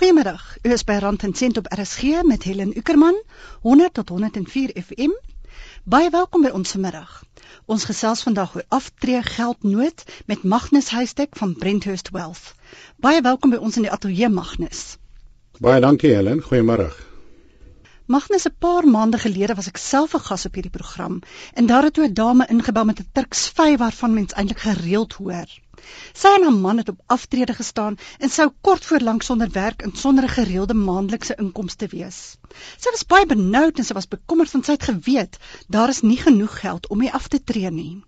Goeiemiddag. 0.00 0.56
U 0.62 0.70
is 0.72 0.84
by 0.88 0.94
Rand 0.96 1.22
en 1.22 1.34
Sent 1.34 1.56
op 1.56 1.66
RSG 1.68 2.22
met 2.24 2.42
Helen 2.42 2.70
Ukerman 2.76 3.22
100 3.60 3.94
tot 3.94 4.08
104 4.08 4.70
FM. 4.82 5.10
Baie 5.84 6.10
welkom 6.10 6.42
by 6.42 6.48
ons 6.56 6.70
vanmiddag. 6.70 7.10
Ons 7.66 7.84
gesels 7.84 8.22
vandag 8.24 8.54
oor 8.56 8.64
aftree 8.68 9.20
geldnood 9.22 10.04
met 10.26 10.42
Magnus 10.42 10.88
Huystek 10.88 11.36
van 11.36 11.52
Brenthurst 11.52 12.08
Wealth. 12.16 12.54
Baie 12.96 13.20
welkom 13.20 13.52
by 13.52 13.60
ons 13.60 13.76
in 13.76 13.84
die 13.90 13.92
ateljee 13.92 14.32
Magnus. 14.32 14.96
Baie 15.60 15.84
dankie 15.84 16.16
Helen. 16.16 16.40
Goeiemiddag. 16.48 17.09
Magnus, 18.10 18.44
'n 18.48 18.56
paar 18.58 18.86
maande 18.92 19.18
gelede 19.22 19.54
was 19.58 19.68
ek 19.70 19.76
self 19.80 20.14
'n 20.16 20.26
gas 20.28 20.46
op 20.46 20.56
hierdie 20.58 20.76
program 20.76 21.18
en 21.60 21.66
daar 21.66 21.86
het 21.86 21.98
'n 21.98 22.16
dame 22.20 22.46
ingebel 22.54 22.84
met 22.88 23.02
'n 23.02 23.10
Turks 23.18 23.42
vy 23.58 23.76
waarvan 23.82 24.14
mens 24.14 24.32
eintlik 24.32 24.62
gereeld 24.64 25.12
hoor. 25.18 25.48
Sy 26.22 26.32
en 26.38 26.42
haar 26.46 26.58
man 26.64 26.82
het 26.82 26.88
op 26.88 27.04
aftrede 27.06 27.54
gestaan 27.60 27.98
en 28.18 28.34
sou 28.38 28.48
kort 28.60 28.84
voor 28.84 29.06
lank 29.10 29.22
sonder 29.22 29.50
werk 29.60 29.82
en 29.82 29.96
sonder 30.02 30.24
'n 30.24 30.36
gereelde 30.38 30.74
maandelikse 30.74 31.38
inkomste 31.38 31.86
wees. 31.86 32.36
Sy 32.82 32.90
was 32.90 33.06
baie 33.06 33.26
benoud 33.26 33.78
en 33.78 33.84
sy 33.84 33.94
was 33.94 34.14
bekommerd 34.16 34.52
want 34.52 34.64
sy 34.64 34.72
het 34.72 34.90
geweet 34.90 35.38
daar 35.68 35.88
is 35.88 36.02
nie 36.02 36.20
genoeg 36.26 36.60
geld 36.60 36.88
om 36.88 36.98
mee 36.98 37.12
af 37.12 37.28
te 37.28 37.44
tree 37.44 37.70
nie. 37.70 38.02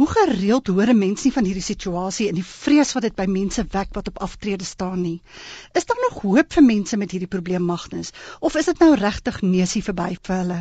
Hoe 0.00 0.08
gereeld 0.08 0.66
hoor 0.72 0.94
mense 0.96 1.26
nie 1.26 1.32
van 1.34 1.44
hierdie 1.44 1.64
situasie 1.64 2.26
en 2.30 2.36
die 2.38 2.46
vrees 2.50 2.94
wat 2.96 3.04
dit 3.04 3.14
by 3.18 3.26
mense 3.28 3.60
wek 3.74 3.90
wat 3.92 4.06
op 4.08 4.20
aftrede 4.24 4.64
staan 4.64 5.02
nie. 5.04 5.18
Is 5.76 5.84
daar 5.90 5.98
nog 6.00 6.22
hoop 6.22 6.54
vir 6.56 6.64
mense 6.64 6.96
met 6.96 7.10
hierdie 7.12 7.28
probleem 7.28 7.66
Magnus 7.68 8.14
of 8.40 8.56
is 8.56 8.70
dit 8.70 8.80
nou 8.80 8.94
regtig 8.96 9.42
neusie 9.44 9.82
verby 9.84 10.14
vir 10.14 10.34
hulle? 10.38 10.56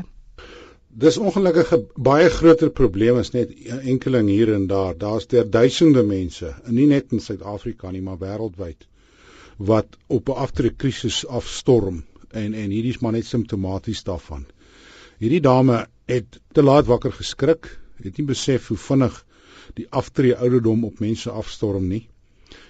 Dis 1.03 1.19
ongelukkig 1.23 1.71
'n 1.77 1.85
baie 2.09 2.27
groter 2.29 2.73
probleem 2.81 3.21
as 3.21 3.31
net 3.31 3.53
enkeling 3.93 4.27
hier 4.27 4.51
en 4.57 4.67
daar. 4.67 4.97
Daar's 4.97 5.27
der 5.27 5.47
duisende 5.49 6.03
mense, 6.03 6.53
nie 6.67 6.89
net 6.91 7.15
in 7.15 7.23
Suid-Afrika 7.23 7.91
nie, 7.91 8.01
maar 8.01 8.19
wêreldwyd 8.19 8.87
wat 9.57 9.97
op 10.07 10.29
'n 10.29 10.41
aftrekkrisis 10.47 11.25
afstorm 11.27 12.03
en 12.31 12.53
en 12.53 12.69
hierdie 12.75 12.91
is 12.97 12.99
maar 12.99 13.15
net 13.15 13.25
simptomaties 13.25 14.03
daarvan. 14.03 14.45
Hierdie 15.17 15.41
dame 15.41 15.87
het 16.05 16.39
te 16.51 16.63
laat 16.63 16.85
wakker 16.85 17.11
geskrik, 17.11 17.79
het 18.03 18.17
nie 18.17 18.25
besef 18.25 18.67
hoe 18.67 18.77
vinnig 18.77 19.25
die 19.75 19.87
aftree 19.89 20.35
ouderdom 20.35 20.83
op 20.83 20.99
mense 20.99 21.31
afstorm 21.31 21.87
nie. 21.87 22.07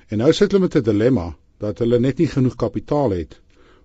En 0.10 0.18
nou 0.24 0.32
sit 0.34 0.52
hulle 0.52 0.64
met 0.68 0.76
'n 0.76 0.84
dilemma 0.84 1.36
dat 1.60 1.80
hulle 1.80 2.00
net 2.00 2.18
nie 2.18 2.28
genoeg 2.28 2.56
kapitaal 2.56 3.12
het 3.12 3.40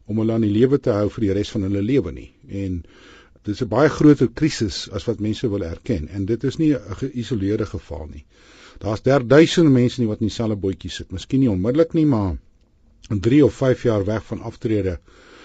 om 0.07 0.19
hulle 0.19 0.33
aan 0.33 0.47
die 0.47 0.55
lewe 0.55 0.79
te 0.79 0.91
hou 0.91 1.09
vir 1.11 1.21
die 1.21 1.33
res 1.33 1.51
van 1.51 1.63
hulle 1.63 1.83
lewe 1.83 2.13
nie. 2.13 2.31
En 2.49 2.83
dis 3.43 3.63
'n 3.63 3.69
baie 3.69 3.89
groter 3.89 4.29
krisis 4.29 4.91
as 4.91 5.05
wat 5.05 5.21
mense 5.21 5.49
wil 5.49 5.63
erken 5.63 6.09
en 6.09 6.25
dit 6.25 6.45
is 6.45 6.57
nie 6.57 6.75
'n 6.75 6.97
geïsoleerde 7.03 7.67
geval 7.67 8.07
nie. 8.13 8.25
Daar's 8.79 9.03
derduisende 9.03 9.71
mense 9.71 10.01
nie 10.01 10.09
wat 10.09 10.21
in 10.21 10.27
dieselfde 10.27 10.57
bootjie 10.57 10.91
sit. 10.91 11.13
Miskien 11.13 11.41
nie 11.41 11.51
onmiddellik 11.51 11.93
nie, 11.93 12.07
maar 12.07 12.37
3 13.09 13.45
of 13.45 13.55
5 13.55 13.83
jaar 13.83 14.05
weg 14.05 14.25
van 14.25 14.41
aftrede 14.41 14.99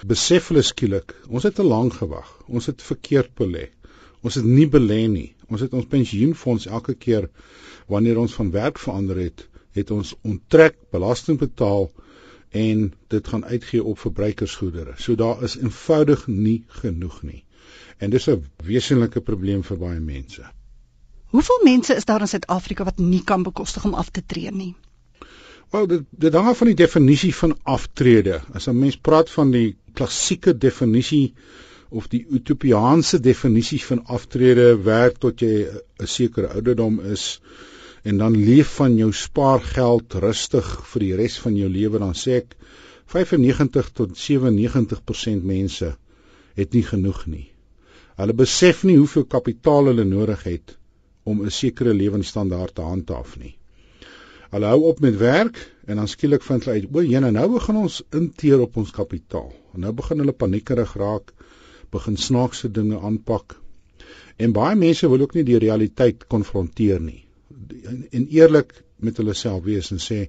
besef 0.07 0.47
hulle 0.47 0.61
skielik, 0.61 1.13
ons 1.27 1.43
het 1.43 1.55
te 1.55 1.63
lank 1.63 1.93
gewag. 1.93 2.29
Ons 2.47 2.65
het 2.65 2.81
verkeerd 2.81 3.35
belê. 3.35 3.67
Ons 4.23 4.35
het 4.35 4.45
nie 4.45 4.67
belê 4.67 5.07
nie. 5.07 5.33
Ons 5.49 5.61
het 5.65 5.73
ons 5.73 5.85
pensioenfonds 5.89 6.67
elke 6.67 6.93
keer 6.93 7.29
wanneer 7.87 8.19
ons 8.21 8.33
van 8.33 8.51
werk 8.51 8.79
verander 8.79 9.17
het, 9.17 9.47
het 9.77 9.91
ons 9.91 10.13
onttrek, 10.21 10.77
belasting 10.91 11.39
betaal 11.41 11.89
en 12.49 12.93
dit 13.13 13.27
gaan 13.27 13.45
uitgee 13.45 13.83
op 13.83 13.99
verbruikersgoedere. 13.99 14.93
So 14.97 15.15
daar 15.15 15.43
is 15.43 15.57
eenvoudig 15.57 16.27
nie 16.27 16.63
genoeg 16.81 17.21
nie. 17.23 17.43
En 17.97 18.09
dis 18.09 18.29
'n 18.29 18.45
wesenlike 18.63 19.21
probleem 19.21 19.63
vir 19.63 19.77
baie 19.77 19.99
mense. 19.99 20.45
Hoeveel 21.29 21.59
mense 21.63 21.95
is 21.95 22.05
daar 22.05 22.21
in 22.21 22.27
Suid-Afrika 22.27 22.83
wat 22.83 22.97
nie 22.97 23.23
kan 23.23 23.43
bekostig 23.43 23.85
om 23.85 23.93
af 23.93 24.09
te 24.09 24.23
tree 24.25 24.51
nie? 24.51 24.75
Wel, 25.69 25.87
dit 25.87 26.05
dit 26.09 26.33
hang 26.33 26.47
af 26.47 26.57
van 26.57 26.67
die 26.67 26.75
definisie 26.75 27.35
van 27.35 27.57
aftrede. 27.63 28.41
As 28.53 28.67
'n 28.67 28.79
mens 28.79 28.97
praat 28.97 29.29
van 29.29 29.51
die 29.51 29.75
klassieke 29.93 30.57
definisie 30.57 31.33
of 31.89 32.07
die 32.07 32.25
utopiaanse 32.29 33.19
definisie 33.19 33.81
van 33.83 34.05
aftrede 34.05 34.67
werk 34.85 35.17
tot 35.17 35.41
jy 35.41 35.65
'n 35.65 36.07
sekere 36.07 36.53
ouderdom 36.53 36.99
is 36.99 37.39
en 38.03 38.17
dan 38.17 38.35
leef 38.37 38.75
van 38.75 38.95
jou 38.97 39.11
spaargeld 39.13 40.13
rustig 40.13 40.67
vir 40.91 40.99
die 41.05 41.15
res 41.15 41.39
van 41.39 41.55
jou 41.55 41.69
lewe 41.69 41.99
dan 41.99 42.13
sê 42.13 42.41
ek 42.43 42.55
95 43.09 43.89
tot 43.91 44.17
97% 44.17 45.43
mense 45.43 45.95
het 46.55 46.73
nie 46.73 46.83
genoeg 46.83 47.25
nie. 47.25 47.47
Hulle 48.19 48.33
besef 48.33 48.83
nie 48.83 48.97
hoeveel 48.97 49.25
kapitaal 49.25 49.89
hulle 49.91 50.05
nodig 50.05 50.43
het 50.43 50.77
om 51.23 51.41
'n 51.45 51.51
sekere 51.51 51.93
lewensstandaard 51.93 52.75
te 52.75 52.81
handhaaf 52.81 53.37
nie. 53.39 53.55
Hulle 54.49 54.65
hou 54.65 54.81
op 54.89 54.99
met 54.99 55.17
werk 55.17 55.57
en 55.85 55.95
dan 55.95 56.07
skielik 56.07 56.43
vind 56.43 56.65
hulle 56.65 56.79
uit, 56.81 56.87
o, 56.93 57.01
jene, 57.01 57.31
nou 57.31 57.47
begin 57.53 57.75
ons 57.75 58.01
inteer 58.11 58.59
op 58.59 58.77
ons 58.77 58.91
kapitaal. 58.91 59.53
En 59.73 59.79
nou 59.79 59.93
begin 59.93 60.17
hulle 60.17 60.33
paniekerig 60.33 60.93
raak, 60.97 61.33
begin 61.91 62.17
snaakse 62.17 62.71
dinge 62.71 62.99
aanpak. 62.99 63.57
En 64.37 64.53
baie 64.55 64.75
mense 64.79 65.09
wil 65.09 65.25
ook 65.25 65.35
nie 65.35 65.45
die 65.47 65.59
realiteit 65.59 66.25
konfronteer 66.31 67.01
nie. 67.03 67.25
En, 67.83 68.05
en 68.11 68.27
eerlik 68.27 68.73
met 69.03 69.17
hulle 69.19 69.35
self 69.35 69.63
wees 69.65 69.91
en 69.91 70.01
sê, 70.03 70.27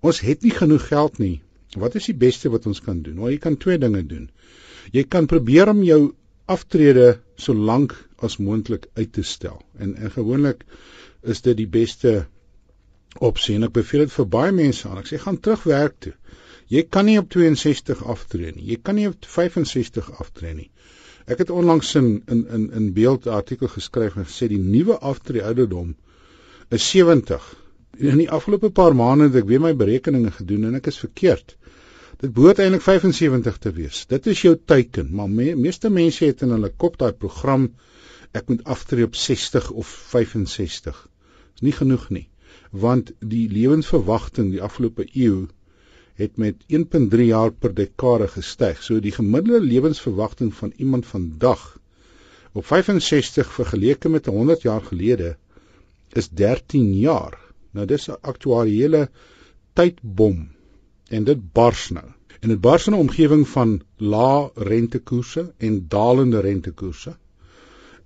ons 0.00 0.20
het 0.24 0.42
nie 0.44 0.54
genoeg 0.54 0.88
geld 0.90 1.18
nie. 1.22 1.36
Wat 1.76 1.96
is 2.00 2.08
die 2.08 2.16
beste 2.16 2.50
wat 2.52 2.66
ons 2.66 2.80
kan 2.84 3.02
doen? 3.04 3.18
Nou, 3.20 3.30
jy 3.32 3.40
kan 3.42 3.58
twee 3.60 3.78
dinge 3.80 4.02
doen. 4.08 4.28
Jy 4.92 5.04
kan 5.04 5.28
probeer 5.28 5.68
om 5.72 5.82
jou 5.84 6.00
aftrede 6.48 7.18
so 7.36 7.54
lank 7.54 7.92
as 8.24 8.38
moontlik 8.40 8.88
uit 8.96 9.12
te 9.12 9.22
stel. 9.22 9.60
En 9.78 9.94
en 9.96 10.10
gewoonlik 10.10 10.64
is 11.22 11.42
dit 11.44 11.56
die 11.58 11.68
beste 11.68 12.26
opsie 13.24 13.56
en 13.56 13.66
ek 13.68 13.74
beveel 13.76 14.06
dit 14.06 14.14
vir 14.14 14.28
baie 14.32 14.54
mense 14.54 14.88
aan. 14.88 15.00
Ek 15.02 15.10
sê 15.10 15.20
gaan 15.20 15.40
terug 15.44 15.66
werk 15.68 15.98
toe. 16.06 16.14
Jy 16.68 16.84
kan 16.92 17.08
nie 17.08 17.18
op 17.20 17.28
62 17.32 18.02
aftree 18.04 18.52
nie. 18.52 18.66
Jy 18.72 18.78
kan 18.84 18.98
nie 18.98 19.08
op 19.08 19.24
65 19.24 20.10
aftree 20.20 20.54
nie. 20.54 20.68
Ek 21.28 21.42
het 21.42 21.50
onlangs 21.52 21.94
in 22.00 22.22
in 22.26 22.46
in 22.56 22.62
in 22.72 22.92
beeld 22.96 23.26
artikel 23.26 23.68
geskryf 23.68 24.16
en 24.16 24.26
gesê 24.28 24.46
die 24.48 24.60
nuwe 24.60 24.98
aftree 25.10 25.44
ouderdom 25.44 25.90
is 26.76 26.90
70. 26.90 27.48
In 27.98 28.20
die 28.22 28.30
afgelope 28.30 28.70
paar 28.70 28.94
maande 28.96 29.26
het 29.28 29.36
ek 29.42 29.50
weer 29.50 29.60
my 29.60 29.74
berekeninge 29.76 30.30
gedoen 30.38 30.64
en 30.68 30.78
ek 30.78 30.88
is 30.92 31.00
verkeerd. 31.04 31.56
Dit 32.22 32.32
behoort 32.32 32.62
eintlik 32.64 32.82
75 32.86 33.58
te 33.58 33.72
wees. 33.76 34.06
Dit 34.10 34.26
is 34.26 34.40
jou 34.42 34.54
teiken, 34.72 35.12
maar 35.14 35.28
me, 35.28 35.52
meeste 35.56 35.90
mense 35.90 36.24
het 36.24 36.42
in 36.46 36.54
hulle 36.56 36.72
kop 36.84 36.96
daai 36.98 37.12
program 37.12 37.68
ek 38.32 38.48
moet 38.48 38.64
aftree 38.64 39.04
op 39.04 39.14
60 39.16 39.70
of 39.70 39.92
65. 40.14 41.04
Dis 41.52 41.66
nie 41.68 41.76
genoeg 41.76 42.08
nie, 42.14 42.26
want 42.72 43.12
die 43.20 43.44
lewensverwagting 43.52 44.50
die 44.56 44.64
afgelope 44.64 45.06
eeu 45.12 45.46
het 46.18 46.36
met 46.36 46.64
1.3 46.76 47.26
jaar 47.30 47.52
per 47.52 47.74
dekade 47.74 48.26
gestyg. 48.28 48.82
So 48.82 48.98
die 49.00 49.12
gemiddelde 49.14 49.60
lewensverwagting 49.62 50.54
van 50.54 50.72
iemand 50.76 51.06
vandag 51.06 51.78
op 52.52 52.66
65 52.66 53.52
vergeleke 53.52 54.08
met 54.08 54.26
100 54.26 54.62
jaar 54.62 54.82
gelede 54.82 55.36
is 56.12 56.28
13 56.28 56.94
jaar. 56.98 57.38
Nou 57.70 57.86
dis 57.86 58.08
'n 58.08 58.18
aktuariële 58.20 59.08
tydbom 59.72 60.48
en 61.08 61.24
dit 61.24 61.52
bars 61.52 61.88
nou. 61.90 62.06
En 62.40 62.48
dit 62.48 62.60
bars 62.60 62.86
in 62.86 62.92
'n 62.92 63.04
omgewing 63.06 63.48
van 63.48 63.80
lae 63.96 64.50
rentekoerse 64.54 65.52
en 65.56 65.84
dalende 65.88 66.40
rentekoerse. 66.40 67.16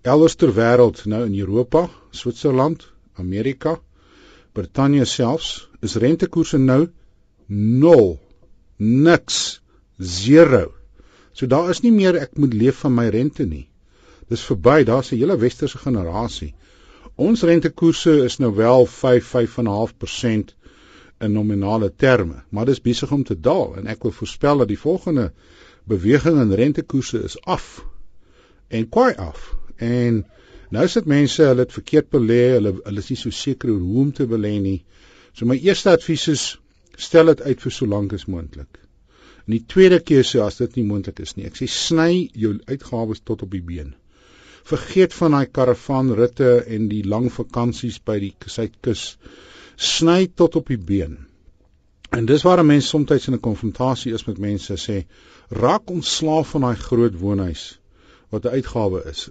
Elders 0.01 0.35
ter 0.35 0.53
wêreld, 0.55 1.05
nou 1.05 1.25
in 1.25 1.39
Europa, 1.39 1.91
Switserland, 2.11 2.93
Amerika, 3.13 3.81
Brittanje 4.53 5.05
selfs, 5.05 5.69
is 5.81 5.95
rentekoerse 5.95 6.59
nou 6.59 6.89
0, 7.53 8.19
niks, 8.77 9.61
0. 9.99 10.73
So 11.33 11.47
daar 11.47 11.71
is 11.71 11.83
nie 11.85 11.93
meer 11.93 12.17
ek 12.17 12.39
moet 12.41 12.55
leef 12.57 12.81
van 12.85 12.95
my 12.97 13.09
rente 13.13 13.45
nie. 13.45 13.67
Dis 14.33 14.45
verby, 14.49 14.85
daar's 14.89 15.13
'n 15.13 15.19
hele 15.21 15.37
westerse 15.37 15.79
generasie. 15.79 16.55
Ons 17.17 17.43
rentekoerse 17.43 18.25
is 18.25 18.39
nou 18.39 18.55
wel 18.57 18.87
5 18.87 19.25
5.5% 19.35 20.55
in 21.21 21.33
nominale 21.33 21.93
terme, 21.97 22.43
maar 22.49 22.65
dis 22.67 22.81
besig 22.81 23.13
om 23.13 23.25
te 23.25 23.41
daal 23.41 23.77
en 23.77 23.87
ek 23.87 24.03
wil 24.03 24.13
voorspel 24.13 24.59
dat 24.59 24.69
die 24.69 24.79
volgende 24.79 25.33
beweging 25.85 26.41
in 26.41 26.53
rentekoerse 26.53 27.23
is 27.23 27.37
af 27.45 27.85
en 28.69 28.89
kwai 28.89 29.15
af. 29.15 29.55
En 29.77 30.25
nou 30.71 30.89
sit 30.89 31.05
mense, 31.05 31.43
hulle 31.43 31.61
het 31.61 31.73
verkeerd 31.73 32.09
belê, 32.09 32.55
hulle 32.57 32.81
hulle 32.83 32.99
is 32.99 33.09
nie 33.09 33.17
so 33.17 33.31
seker 33.31 33.69
hoe 33.69 34.01
om 34.01 34.13
te 34.13 34.27
belê 34.27 34.59
nie. 34.61 34.85
So 35.33 35.47
my 35.47 35.57
eerste 35.57 35.91
advies 35.91 36.29
is 36.29 36.62
stel 37.03 37.33
dit 37.33 37.43
uit 37.43 37.65
vir 37.65 37.75
so 37.77 37.87
lank 37.87 38.15
as 38.17 38.29
moontlik. 38.31 38.79
En 39.47 39.57
die 39.57 39.65
tweede 39.75 39.99
keuse 40.11 40.43
as 40.45 40.61
dit 40.61 40.79
nie 40.79 40.87
moontlik 40.87 41.21
is 41.25 41.35
nie, 41.37 41.49
ek 41.49 41.59
sê 41.59 41.67
sny 41.71 42.13
jou 42.45 42.55
uitgawes 42.71 43.25
tot 43.27 43.43
op 43.47 43.51
die 43.57 43.65
been. 43.73 43.95
Vergeet 44.71 45.15
van 45.19 45.35
daai 45.35 45.49
karavanritte 45.59 46.53
en 46.77 46.87
die 46.93 47.03
lang 47.15 47.27
vakansies 47.35 47.99
by 48.07 48.19
die 48.23 48.33
suidkus 48.47 49.05
sny 49.77 50.29
tot 50.39 50.57
op 50.61 50.71
die 50.71 50.79
been. 50.79 51.19
En 52.13 52.29
dis 52.29 52.45
waar 52.47 52.61
'n 52.63 52.67
mens 52.67 52.89
soms 52.89 53.27
in 53.29 53.35
'n 53.35 53.47
konfrontasie 53.49 54.13
is 54.15 54.27
met 54.27 54.39
mense 54.39 54.75
sê 54.87 55.05
raak 55.65 55.91
ontslaaf 55.91 56.51
van 56.55 56.61
daai 56.61 56.77
groot 56.77 57.15
woonhuis 57.19 57.63
wat 58.31 58.45
'n 58.45 58.55
uitgawe 58.59 59.03
is. 59.11 59.31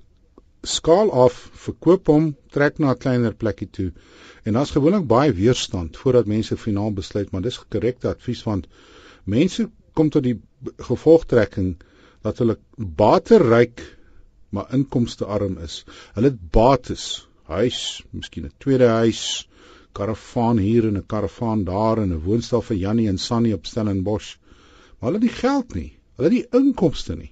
Skaal 0.64 1.12
af, 1.12 1.50
verkoop 1.66 2.08
hom, 2.08 2.36
trek 2.54 2.80
na 2.80 2.92
'n 2.92 2.98
kleiner 2.98 3.34
plekkie 3.34 3.70
toe. 3.70 3.92
En 4.46 4.54
daar's 4.54 4.72
gewoonlik 4.72 5.08
baie 5.08 5.34
weerstand 5.34 5.98
voordat 5.98 6.26
mense 6.26 6.58
finaal 6.58 6.94
besluit, 6.94 7.32
maar 7.32 7.42
dis 7.42 7.60
korrekte 7.70 8.08
advies 8.08 8.44
want 8.44 8.68
mense 9.24 9.70
kom 9.94 10.10
tot 10.10 10.24
die 10.24 10.40
gevolgtrekking 10.78 11.76
dat 12.22 12.38
hulle 12.38 12.58
bateryk 12.78 13.82
maar 14.50 14.74
inkomste 14.74 15.26
arm 15.26 15.58
is. 15.58 15.84
Hulle 16.14 16.30
het 16.34 16.52
bates, 16.52 17.28
huis, 17.44 18.04
miskien 18.12 18.46
'n 18.46 18.54
tweede 18.58 18.88
huis, 18.88 19.48
karavaan 19.94 20.58
hier 20.58 20.88
en 20.88 20.98
'n 20.98 21.06
karavaan 21.06 21.64
daar 21.64 21.98
en 21.98 22.14
'n 22.14 22.24
woonstel 22.26 22.62
vir 22.62 22.78
Jannie 22.78 23.08
en 23.08 23.18
Sannie 23.18 23.54
op 23.54 23.66
Stellenbosch. 23.66 24.38
Maar 25.00 25.12
hulle 25.12 25.20
het 25.20 25.30
nie 25.30 25.40
geld 25.42 25.74
nie. 25.74 25.92
Hulle 26.16 26.30
het 26.30 26.38
nie 26.38 26.60
inkomste 26.60 27.16
nie. 27.16 27.31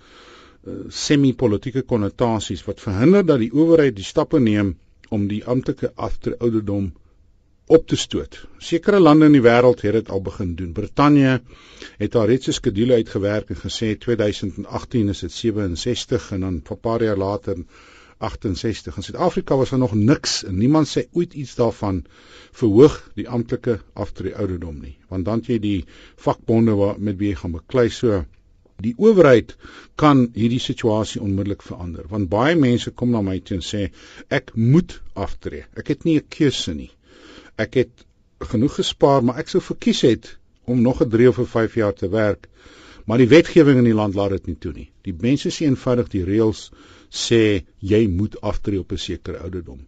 semi-politieke 0.90 1.82
konnotasies 1.82 2.64
wat 2.66 2.82
verhinder 2.82 3.26
dat 3.26 3.40
die 3.40 3.52
owerheid 3.54 3.96
die 3.96 4.08
stappe 4.08 4.40
neem 4.40 4.76
om 5.14 5.28
die 5.30 5.44
amptelike 5.46 5.92
aftrede 5.96 6.40
ouderdom 6.40 6.94
op 7.66 7.88
te 7.88 7.98
stoot. 7.98 8.38
Sekere 8.62 9.00
lande 9.00 9.26
in 9.30 9.38
die 9.38 9.44
wêreld 9.46 9.82
het 9.82 9.98
dit 9.98 10.10
al 10.14 10.22
begin 10.22 10.54
doen. 10.56 10.74
Brittanje 10.74 11.40
het 11.98 12.16
al 12.16 12.28
reeds 12.30 12.48
'n 12.48 12.58
skedule 12.58 12.94
uitgewerk 12.94 13.50
en 13.50 13.62
gesê 13.62 13.98
2018 13.98 15.10
is 15.10 15.20
dit 15.20 15.32
67 15.32 16.32
en 16.32 16.40
dan 16.40 16.62
'n 16.70 16.80
paar 16.82 17.04
jaar 17.04 17.18
later 17.18 17.58
68. 18.18 18.96
In 18.96 19.04
Suid-Afrika 19.04 19.58
was 19.58 19.70
daar 19.70 19.80
nog 19.80 19.94
niks 19.94 20.44
en 20.44 20.58
niemand 20.58 20.88
sê 20.88 21.08
ooit 21.12 21.34
iets 21.34 21.56
daarvan 21.56 22.06
verhoog 22.52 23.12
die 23.16 23.30
amptelike 23.30 23.80
aftrede 23.94 24.36
ouderdom 24.36 24.80
nie. 24.80 24.98
Want 25.08 25.26
dan 25.26 25.44
jy 25.46 25.60
die 25.60 25.86
vakbonde 26.16 26.72
wat 26.72 26.98
met 26.98 27.18
wie 27.18 27.30
jy 27.30 27.36
gaan 27.36 27.52
beklei 27.52 27.90
so 27.90 28.26
die 28.82 28.94
owerheid 28.98 29.56
kan 29.96 30.30
hierdie 30.34 30.60
situasie 30.60 31.22
onmiddellik 31.22 31.64
verander 31.64 32.08
want 32.10 32.30
baie 32.30 32.56
mense 32.56 32.92
kom 32.92 33.12
na 33.12 33.22
my 33.22 33.40
toe 33.40 33.58
en 33.58 33.64
sê 33.64 33.90
ek 34.30 34.52
moet 34.56 35.02
aftree. 35.14 35.64
Ek 35.76 35.88
het 35.88 36.04
nie 36.06 36.18
'n 36.20 36.28
keuse 36.30 36.74
nie 36.74 36.92
ek 37.58 37.78
het 37.80 38.06
genoeg 38.52 38.80
gespaar, 38.82 39.24
maar 39.24 39.40
ek 39.40 39.52
sou 39.52 39.62
verkies 39.64 40.02
het 40.06 40.36
om 40.66 40.82
nog 40.82 41.02
'n 41.02 41.10
3 41.10 41.30
of 41.30 41.40
'n 41.40 41.46
5 41.46 41.76
jaar 41.76 41.94
te 41.94 42.10
werk. 42.10 42.50
Maar 43.06 43.18
die 43.18 43.28
wetgewing 43.28 43.78
in 43.78 43.84
die 43.84 43.94
land 43.94 44.16
laat 44.16 44.30
dit 44.30 44.46
nie 44.48 44.58
toe 44.60 44.74
nie. 44.74 44.92
Die 45.02 45.16
mense 45.20 45.50
sê 45.50 45.66
eenvoudig 45.66 46.08
die 46.10 46.24
reëls 46.24 46.72
sê 47.10 47.64
jy 47.80 48.08
moet 48.08 48.42
aftree 48.42 48.80
op 48.80 48.92
'n 48.92 48.98
sekere 48.98 49.38
ouderdom. 49.38 49.86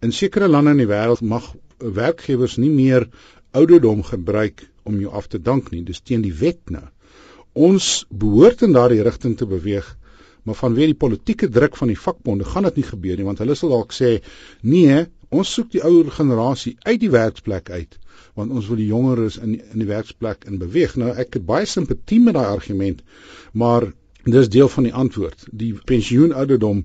In 0.00 0.12
sekere 0.12 0.48
lande 0.48 0.70
in 0.70 0.76
die 0.76 0.86
wêreld 0.86 1.20
mag 1.20 1.54
werkgewers 1.78 2.56
nie 2.56 2.70
meer 2.70 3.08
ouderdom 3.50 4.02
gebruik 4.02 4.68
om 4.82 5.00
jou 5.00 5.12
af 5.12 5.26
te 5.26 5.42
dank 5.42 5.70
nie. 5.70 5.82
Dis 5.82 6.00
teen 6.00 6.20
die 6.20 6.34
wet 6.34 6.70
nou. 6.70 6.88
Ons 7.58 8.06
behoort 8.08 8.62
in 8.62 8.76
daardie 8.76 9.02
rigting 9.02 9.36
te 9.38 9.48
beweeg, 9.50 9.86
maar 10.46 10.56
vanweë 10.58 10.92
die 10.92 11.00
politieke 11.04 11.48
druk 11.52 11.76
van 11.76 11.90
die 11.90 11.98
vakbonde 11.98 12.46
gaan 12.48 12.68
dit 12.68 12.80
nie 12.80 12.88
gebeur 12.88 13.18
nie 13.18 13.26
want 13.26 13.40
hulle 13.42 13.56
sal 13.58 13.74
dalk 13.74 13.92
sê 13.96 14.18
nee, 14.62 15.06
Ons 15.28 15.50
soek 15.52 15.66
die 15.74 15.82
ouer 15.84 16.06
generasie 16.16 16.74
uit 16.88 17.00
die 17.02 17.10
werksplek 17.12 17.68
uit 17.70 17.98
want 18.38 18.52
ons 18.54 18.68
wil 18.70 18.78
die 18.80 18.88
jongeres 18.88 19.36
in 19.42 19.56
die, 19.56 19.60
in 19.74 19.82
die 19.82 19.88
werksplek 19.88 20.44
in 20.48 20.60
beweeg. 20.60 20.94
Nou 21.00 21.10
ek 21.10 21.36
het 21.36 21.44
baie 21.46 21.66
simpatie 21.66 22.20
met 22.22 22.36
daai 22.36 22.46
argument, 22.46 23.00
maar 23.52 23.88
dis 24.24 24.50
deel 24.54 24.70
van 24.70 24.86
die 24.86 24.94
antwoord. 24.94 25.44
Die 25.50 25.72
pensioenouderdom 25.90 26.84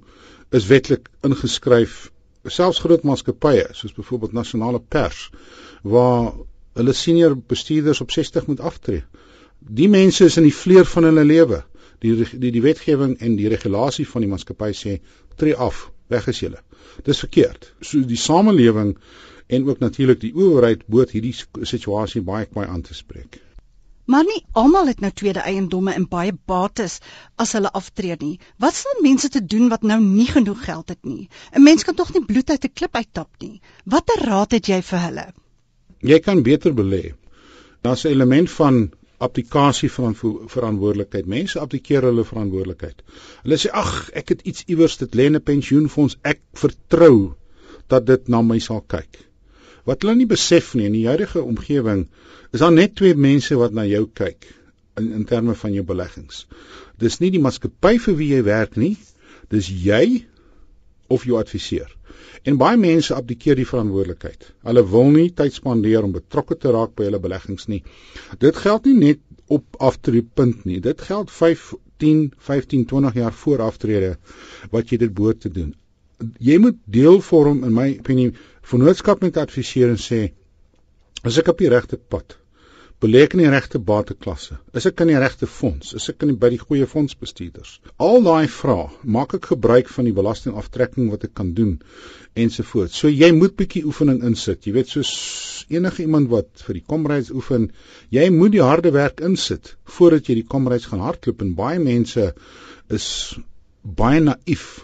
is 0.57 0.67
wetlik 0.69 1.11
ingeskryf 1.29 2.09
selfs 2.57 2.81
groot 2.83 3.05
maatskappye 3.07 3.69
soos 3.77 3.93
byvoorbeeld 3.95 4.33
nasionale 4.35 4.81
pers 4.95 5.29
waar 5.95 6.33
hulle 6.79 6.95
senior 6.97 7.37
bestuurders 7.37 8.01
op 8.03 8.11
60 8.11 8.49
moet 8.49 8.65
aftree. 8.71 9.05
Die 9.69 9.87
mense 9.89 10.25
is 10.25 10.37
in 10.37 10.43
die 10.43 10.55
vleur 10.55 10.85
van 10.85 11.03
hulle 11.07 11.23
lewe. 11.23 11.63
Die 12.03 12.15
die 12.39 12.51
die 12.51 12.61
wetgewing 12.61 13.15
en 13.19 13.37
die 13.39 13.47
regulasie 13.47 14.07
van 14.07 14.25
die 14.25 14.29
maatskappy 14.31 14.71
sê 14.75 14.97
tree 15.39 15.55
af, 15.55 15.89
weg 16.11 16.27
is 16.27 16.41
julle. 16.43 16.59
Dis 17.03 17.23
verkeerd. 17.23 17.71
So 17.81 18.03
die 18.03 18.19
samelewing 18.19 18.97
en 19.47 19.69
ook 19.69 19.79
natuurlik 19.79 20.19
die 20.19 20.33
owerheid 20.35 20.83
moet 20.87 21.11
hierdie 21.15 21.35
situasie 21.61 22.21
baie 22.21 22.47
baie 22.51 22.67
aan 22.67 22.81
te 22.81 22.93
spreek. 22.93 23.39
Maar 24.05 24.25
nie 24.27 24.41
almal 24.51 24.89
het 24.91 24.99
nou 24.99 25.11
tweede 25.15 25.39
eiendomme 25.39 25.93
en 25.95 26.07
baie 26.11 26.33
bates 26.45 26.97
as 27.39 27.53
hulle 27.55 27.71
aftree 27.71 28.17
nie. 28.19 28.39
Wat 28.59 28.75
sal 28.75 28.99
mense 29.01 29.29
te 29.31 29.45
doen 29.45 29.69
wat 29.71 29.87
nou 29.87 30.01
nie 30.03 30.27
genoeg 30.27 30.65
geld 30.65 30.89
het 30.89 31.05
nie? 31.07 31.29
'n 31.55 31.63
Mens 31.63 31.83
kan 31.83 31.95
tog 31.95 32.13
nie 32.13 32.25
bloed 32.25 32.49
uit 32.49 32.65
'n 32.65 32.73
klip 32.73 32.95
uittap 32.95 33.29
nie. 33.39 33.61
Watter 33.85 34.25
raad 34.25 34.51
het 34.51 34.67
jy 34.67 34.81
vir 34.81 34.99
hulle? 34.99 35.25
Jy 35.99 36.19
kan 36.19 36.43
beter 36.43 36.73
belê. 36.73 37.13
Daar's 37.81 38.03
'n 38.03 38.11
element 38.11 38.51
van 38.51 38.91
applikasie 39.23 39.89
van 39.91 40.15
verantwoordelikheid. 40.15 41.27
Mense 41.29 41.59
applikeer 41.61 42.07
hulle 42.09 42.25
verantwoordelikheid. 42.27 43.03
Hulle 43.43 43.59
sê 43.61 43.71
ag, 43.83 43.93
ek 44.19 44.33
het 44.35 44.43
iets 44.49 44.65
iewers 44.67 44.97
dit 45.01 45.15
lê 45.15 45.29
in 45.31 45.37
'n 45.39 45.43
pensioenfonds. 45.51 46.17
Ek 46.23 46.41
vertrou 46.53 47.35
dat 47.87 48.05
dit 48.07 48.27
na 48.27 48.41
my 48.41 48.59
sal 48.59 48.81
kyk. 48.81 49.21
Wat 49.85 50.03
hulle 50.03 50.15
nie 50.15 50.29
besef 50.29 50.73
nie 50.75 50.85
in 50.85 50.95
die 50.95 51.07
huidige 51.07 51.41
omgewing 51.43 52.07
is 52.53 52.59
daar 52.59 52.71
net 52.71 52.95
twee 52.95 53.15
mense 53.15 53.55
wat 53.59 53.73
na 53.73 53.85
jou 53.85 54.05
kyk 54.13 54.45
in 54.97 55.11
in 55.11 55.25
terme 55.25 55.55
van 55.55 55.73
jou 55.73 55.83
beleggings. 55.83 56.45
Dis 56.99 57.19
nie 57.19 57.31
die 57.33 57.41
maatskappy 57.41 57.97
vir 57.99 58.15
wie 58.15 58.29
jy 58.35 58.43
werk 58.43 58.77
nie. 58.77 58.95
Dis 59.49 59.67
jy 59.67 60.25
of 61.07 61.25
jou 61.27 61.37
adviseur. 61.39 61.89
En 62.43 62.57
baie 62.59 62.77
mense 62.77 63.15
abdikeer 63.15 63.55
die 63.59 63.67
verantwoordelikheid. 63.67 64.49
Hulle 64.67 64.83
wil 64.89 65.11
nie 65.15 65.29
tyd 65.35 65.55
spandeer 65.55 66.03
om 66.03 66.15
betrokke 66.15 66.57
te 66.59 66.73
raak 66.75 66.95
by 66.97 67.07
hulle 67.07 67.21
beleggings 67.23 67.69
nie. 67.71 67.81
Dit 68.39 68.59
geld 68.63 68.89
nie 68.89 68.97
net 68.99 69.21
op 69.47 69.79
aftreepunt 69.79 70.65
nie. 70.67 70.79
Dit 70.83 71.01
geld 71.07 71.31
5, 71.31 71.73
10, 72.03 72.25
15, 72.37 72.85
20 72.91 73.17
jaar 73.21 73.33
voor 73.43 73.65
aftrede 73.69 74.15
wat 74.71 74.91
jy 74.91 74.99
dit 75.05 75.13
behoort 75.15 75.43
te 75.45 75.51
doen. 75.51 75.73
Jy 76.39 76.59
moet 76.61 76.79
deel 76.85 77.19
vorm 77.21 77.63
in 77.63 77.73
my 77.75 77.89
opinie 77.99 78.31
vennootskap 78.63 79.23
met 79.23 79.39
adviseur 79.39 79.91
en 79.91 79.99
sê 79.99 80.23
as 81.23 81.39
ek 81.39 81.51
op 81.51 81.59
die 81.63 81.71
regte 81.71 81.97
pad 81.97 82.37
belê 83.03 83.25
ek 83.25 83.33
in 83.35 83.41
die 83.43 83.51
regte 83.51 83.79
bateklasse? 83.83 84.57
Is 84.79 84.87
ek 84.87 85.01
in 85.03 85.11
die 85.11 85.19
regte 85.19 85.47
fonds? 85.49 85.91
Is 85.97 86.07
ek 86.11 86.23
in 86.23 86.31
die 86.31 86.37
by 86.39 86.49
die 86.53 86.61
goeie 86.61 86.87
fondsbestuurders? 86.87 87.73
Al 88.07 88.23
daai 88.23 88.47
vrae, 88.47 88.85
maak 89.03 89.35
ek 89.37 89.49
gebruik 89.51 89.91
van 89.91 90.07
die 90.07 90.15
belastingaftrekking 90.15 91.09
wat 91.11 91.25
ek 91.27 91.33
kan 91.39 91.51
doen 91.57 91.73
ensovoorts. 92.39 92.95
So 92.95 93.11
jy 93.11 93.33
moet 93.35 93.57
bietjie 93.59 93.83
oefening 93.89 94.23
insit. 94.29 94.63
Jy 94.67 94.75
weet 94.77 94.93
soos 94.95 95.11
enige 95.73 96.05
iemand 96.05 96.31
wat 96.31 96.63
vir 96.63 96.79
die 96.79 96.85
komreis 96.93 97.33
oefen, 97.33 97.69
jy 98.13 98.29
moet 98.31 98.55
die 98.55 98.63
harde 98.63 98.93
werk 98.95 99.19
insit 99.25 99.75
voordat 99.97 100.29
jy 100.29 100.39
die 100.41 100.49
komreis 100.55 100.87
gaan 100.89 101.03
hardloop 101.03 101.43
en 101.43 101.53
baie 101.59 101.83
mense 101.83 102.31
is 102.93 103.07
baie 103.83 104.23
naïef 104.23 104.83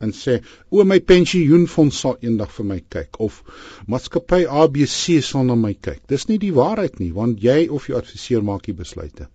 en 0.00 0.12
sê 0.12 0.40
o 0.70 0.84
my 0.84 0.98
pensioenfonds 1.12 2.00
sal 2.04 2.18
eendag 2.20 2.52
vir 2.56 2.68
my 2.72 2.80
kyk 2.96 3.20
of 3.28 3.42
maatskappy 3.86 4.42
ABC 4.64 5.20
sal 5.30 5.44
na 5.48 5.56
my 5.62 5.74
kyk. 5.74 6.02
Dis 6.08 6.28
nie 6.28 6.38
die 6.42 6.52
waarheid 6.56 7.00
nie 7.00 7.12
want 7.16 7.42
jy 7.42 7.66
of 7.68 7.88
jou 7.88 7.98
adviseur 7.98 8.44
maak 8.44 8.66
die 8.68 8.76
besluite. 8.82 9.28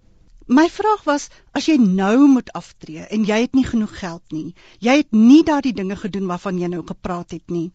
My 0.47 0.67
vraag 0.69 1.05
was 1.07 1.29
as 1.55 1.67
jy 1.69 1.77
nou 1.81 2.27
moet 2.27 2.49
aftree 2.57 3.05
en 3.09 3.25
jy 3.25 3.43
het 3.45 3.55
nie 3.55 3.67
genoeg 3.67 3.93
geld 3.99 4.23
nie. 4.35 4.53
Jy 4.79 4.97
het 5.03 5.11
nie 5.15 5.43
daardie 5.47 5.73
dinge 5.73 5.95
gedoen 5.95 6.27
waarvan 6.27 6.59
jy 6.59 6.71
nou 6.73 6.83
gepraat 6.87 7.37
het 7.37 7.47
nie. 7.49 7.69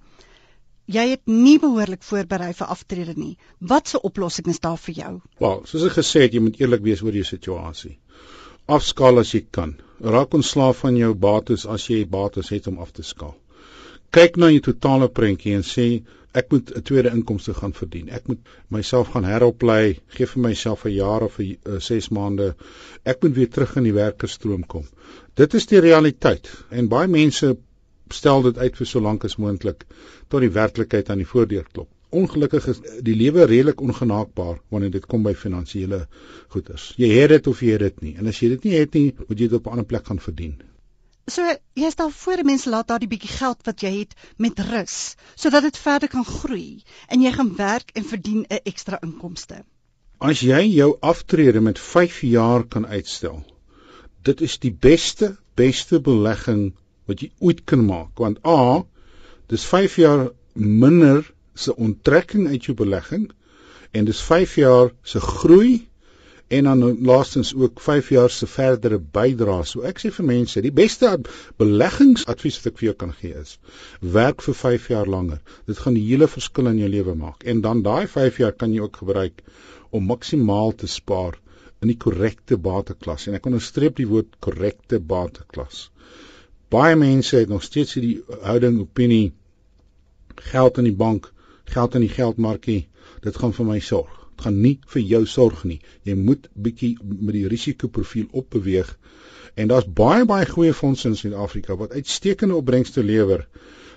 jy 0.87 1.05
het 1.11 1.23
nie 1.27 1.59
behoorlik 1.63 2.05
voorberei 2.07 2.53
vir 2.55 2.71
aftrede 2.71 3.15
nie. 3.19 3.35
Wat 3.59 3.89
se 3.89 4.01
oplossing 4.01 4.47
is 4.53 4.63
daar 4.63 4.79
vir 4.79 4.95
jou? 5.01 5.13
Wel, 5.43 5.63
soos 5.67 5.87
ek 5.89 5.99
gesê 5.99 6.27
het, 6.27 6.35
jy 6.35 6.43
moet 6.45 6.61
eerlik 6.61 6.85
wees 6.87 7.03
oor 7.03 7.17
jou 7.17 7.27
situasie. 7.27 7.97
Afskaal 8.71 9.23
as 9.23 9.35
jy 9.35 9.45
kan. 9.51 9.77
Raak 10.01 10.35
ontslaaf 10.35 10.83
van 10.85 10.97
jou 10.97 11.15
bates 11.15 11.65
as 11.67 11.87
jy 11.89 12.05
bates 12.09 12.51
het 12.53 12.67
om 12.67 12.79
af 12.85 12.93
te 12.93 13.03
skaal. 13.03 13.35
Kyk 14.13 14.37
na 14.37 14.51
jou 14.53 14.61
totale 14.69 15.09
prentjie 15.09 15.55
en 15.57 15.65
sê 15.65 15.87
ek 16.37 16.51
moet 16.53 16.73
'n 16.77 16.83
tweede 16.83 17.13
inkomste 17.17 17.55
gaan 17.55 17.73
verdien. 17.73 18.11
Ek 18.11 18.29
moet 18.29 18.39
myself 18.69 19.09
gaan 19.15 19.25
heroplei, 19.25 20.01
gee 20.09 20.27
vir 20.27 20.43
myself 20.43 20.85
'n 20.85 20.93
jaar 20.93 21.23
of 21.23 21.39
'n 21.41 21.81
6 21.81 22.09
maande. 22.11 22.55
Ek 23.05 23.23
moet 23.23 23.35
weer 23.35 23.51
terug 23.51 23.77
in 23.77 23.85
die 23.85 23.95
werkerstroom 23.95 24.67
kom. 24.67 24.85
Dit 25.35 25.55
is 25.55 25.67
die 25.67 25.81
realiteit 25.81 26.51
en 26.71 26.89
baie 26.89 27.09
mense 27.09 27.57
stel 28.11 28.43
dit 28.43 28.59
uit 28.59 28.77
vir 28.77 28.87
so 28.87 29.01
lank 29.01 29.25
as 29.25 29.37
moontlik 29.37 29.85
tot 30.29 30.41
die 30.41 30.53
werklikheid 30.53 31.11
aan 31.11 31.19
die 31.19 31.33
voordeur 31.33 31.65
klop. 31.73 31.89
Ongelukkig 32.11 32.67
is 32.71 32.81
die 33.03 33.17
lewe 33.17 33.45
redelik 33.45 33.81
ongenaakbaar 33.81 34.61
wanneer 34.71 34.91
dit 34.91 35.07
kom 35.07 35.23
by 35.23 35.35
finansiële 35.35 36.07
goederes. 36.49 36.93
Jy 36.97 37.11
het 37.17 37.29
dit 37.35 37.47
of 37.47 37.61
jy 37.61 37.73
het 37.75 37.81
dit 37.81 38.01
nie. 38.01 38.15
En 38.17 38.27
as 38.27 38.39
jy 38.41 38.49
dit 38.55 38.65
nie 38.65 38.75
het 38.79 38.95
nie, 38.95 39.15
moet 39.27 39.39
jy 39.39 39.49
dit 39.49 39.59
op 39.59 39.67
'n 39.67 39.71
ander 39.71 39.87
plek 39.87 40.07
gaan 40.07 40.21
verdien. 40.21 40.57
So 41.27 41.43
jy 41.75 41.91
stel 41.91 42.11
voor 42.11 42.45
mense 42.45 42.71
laat 42.71 42.87
daardie 42.89 43.09
bietjie 43.09 43.33
geld 43.35 43.65
wat 43.67 43.81
jy 43.83 43.91
het 43.99 44.15
met 44.39 44.61
rus 44.69 45.17
sodat 45.35 45.63
dit 45.63 45.77
verder 45.77 46.09
kan 46.09 46.25
groei 46.25 46.85
en 47.09 47.23
jy 47.23 47.33
gaan 47.33 47.57
werk 47.57 47.91
en 47.95 48.05
verdien 48.05 48.47
'n 48.49 48.61
ekstra 48.63 49.01
inkomste. 49.03 49.65
As 50.19 50.41
jy 50.41 50.63
jou 50.77 50.97
aftrede 51.01 51.61
met 51.61 51.79
5 51.79 52.21
jaar 52.21 52.65
kan 52.65 52.87
uitstel, 52.87 53.45
dit 54.23 54.41
is 54.41 54.59
die 54.59 54.71
beste 54.71 55.37
beste 55.57 56.01
belegging 56.01 56.75
wat 57.07 57.21
jy 57.21 57.31
ooit 57.39 57.65
kan 57.65 57.85
maak 57.85 58.19
want 58.19 58.39
a 58.47 58.85
dis 59.49 59.65
5 59.65 59.97
jaar 59.97 60.31
minder 60.55 61.35
se 61.59 61.75
onttrekking 61.77 62.49
uit 62.49 62.69
jou 62.69 62.75
belegging 62.77 63.29
en 63.97 64.09
dis 64.09 64.21
5 64.29 64.57
jaar 64.61 64.91
se 65.03 65.21
groei 65.21 65.87
en 66.57 66.69
dan 66.69 66.83
laastens 67.09 67.55
ook 67.55 67.81
5 67.81 68.09
jaar 68.15 68.31
se 68.31 68.47
verdere 68.47 68.99
bydrae. 68.99 69.65
So 69.65 69.83
ek 69.83 69.99
sê 70.03 70.13
vir 70.15 70.29
mense, 70.29 70.63
die 70.63 70.75
beste 70.75 71.11
beleggingsadvies 71.63 72.61
wat 72.61 72.71
ek 72.71 72.79
vir 72.83 72.89
jou 72.89 72.95
kan 73.01 73.17
gee 73.23 73.35
is: 73.41 73.57
werk 74.19 74.45
vir 74.47 74.59
5 74.61 74.87
jaar 74.93 75.11
langer. 75.17 75.41
Dit 75.67 75.83
gaan 75.83 75.99
die 75.99 76.07
hele 76.07 76.29
verskil 76.31 76.71
in 76.71 76.79
jou 76.85 76.93
lewe 76.93 77.17
maak. 77.19 77.43
En 77.43 77.65
dan 77.67 77.83
daai 77.83 78.07
5 78.07 78.39
jaar 78.45 78.55
kan 78.55 78.73
jy 78.73 78.85
ook 78.87 79.03
gebruik 79.03 79.43
om 79.91 80.07
maksimaal 80.07 80.77
te 80.79 80.87
spaar 80.87 81.41
in 81.83 81.91
die 81.91 81.99
korrekte 81.99 82.57
bateklas. 82.57 83.27
En 83.27 83.35
ek 83.41 83.51
onderstreep 83.51 83.99
die 83.99 84.09
woord 84.13 84.39
korrekte 84.41 85.01
bateklas 85.01 85.89
baie 86.69 86.97
mense 86.97 87.37
het 87.37 87.49
nog 87.49 87.63
steeds 87.63 87.95
hierdie 87.95 88.23
houding 88.43 88.81
opinie 88.83 89.33
geld 90.51 90.79
in 90.83 90.89
die 90.89 90.97
bank, 90.97 91.31
geld 91.75 91.95
in 91.95 92.05
die 92.07 92.13
geldmarkie, 92.13 92.87
dit 93.25 93.37
gaan 93.37 93.55
vir 93.57 93.69
my 93.69 93.79
sorg. 93.81 94.13
Dit 94.37 94.47
gaan 94.47 94.61
nie 94.61 94.79
vir 94.93 95.03
jou 95.03 95.23
sorg 95.27 95.65
nie. 95.65 95.81
Jy 96.05 96.17
moet 96.21 96.49
bietjie 96.55 96.97
met 97.03 97.35
die 97.37 97.47
risikoprofiel 97.49 98.27
opbeweeg. 98.33 98.91
En 99.57 99.71
daar's 99.73 99.89
baie 99.89 100.25
baie 100.29 100.47
goeie 100.47 100.75
fondse 100.77 101.09
in 101.09 101.17
Suid-Afrika 101.17 101.77
wat 101.81 101.95
uitstekende 101.97 102.59
opbrengste 102.59 103.03
lewer 103.03 103.47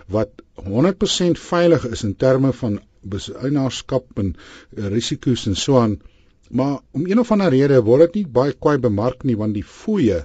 wat 0.09 0.41
100% 0.65 1.41
veilig 1.41 1.85
is 1.85 2.03
in 2.07 2.15
terme 2.15 2.53
van 2.53 2.79
eienaarskap 3.09 4.21
en 4.23 4.33
risiko's 4.95 5.45
en 5.47 5.55
so 5.55 5.77
aan. 5.79 5.99
Maar 6.49 6.79
om 6.91 7.05
een 7.05 7.19
of 7.19 7.31
ander 7.31 7.51
rede 7.53 7.81
word 7.85 8.07
dit 8.07 8.21
nie 8.21 8.33
baie 8.39 8.55
kwai 8.55 8.77
bemark 8.81 9.23
nie 9.23 9.37
want 9.37 9.53
die 9.53 9.63
fooie 9.63 10.23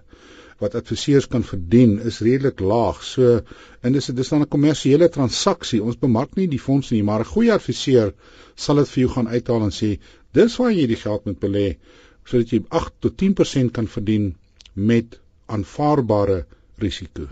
wat 0.63 0.75
adviseurs 0.79 1.27
kan 1.29 1.45
verdien 1.45 1.99
is 2.11 2.21
redelik 2.25 2.61
laag. 2.61 3.03
So 3.03 3.41
en 3.83 3.93
dis 3.93 4.07
dis 4.07 4.29
dan 4.29 4.43
'n 4.43 4.49
kommersiële 4.49 5.09
transaksie. 5.09 5.83
Ons 5.83 5.99
bemark 5.99 6.35
nie 6.37 6.49
die 6.49 6.61
fonds 6.61 6.91
nie, 6.91 7.03
maar 7.03 7.21
'n 7.21 7.33
goeie 7.35 7.53
adviseur 7.53 8.15
sal 8.55 8.77
dit 8.77 8.89
vir 8.89 9.01
jou 9.05 9.13
gaan 9.13 9.29
uithaal 9.29 9.63
en 9.63 9.75
sê 9.81 9.99
dis 10.33 10.57
waar 10.57 10.73
jy 10.73 10.87
die 10.87 11.03
geld 11.07 11.25
moet 11.25 11.41
belê 11.41 11.77
sodat 12.25 12.51
jy 12.51 12.65
8 12.69 12.93
tot 13.01 13.17
10% 13.17 13.73
kan 13.73 13.87
verdien 13.87 14.35
met 14.73 15.19
aanvaarbare 15.47 16.47
risiko. 16.79 17.29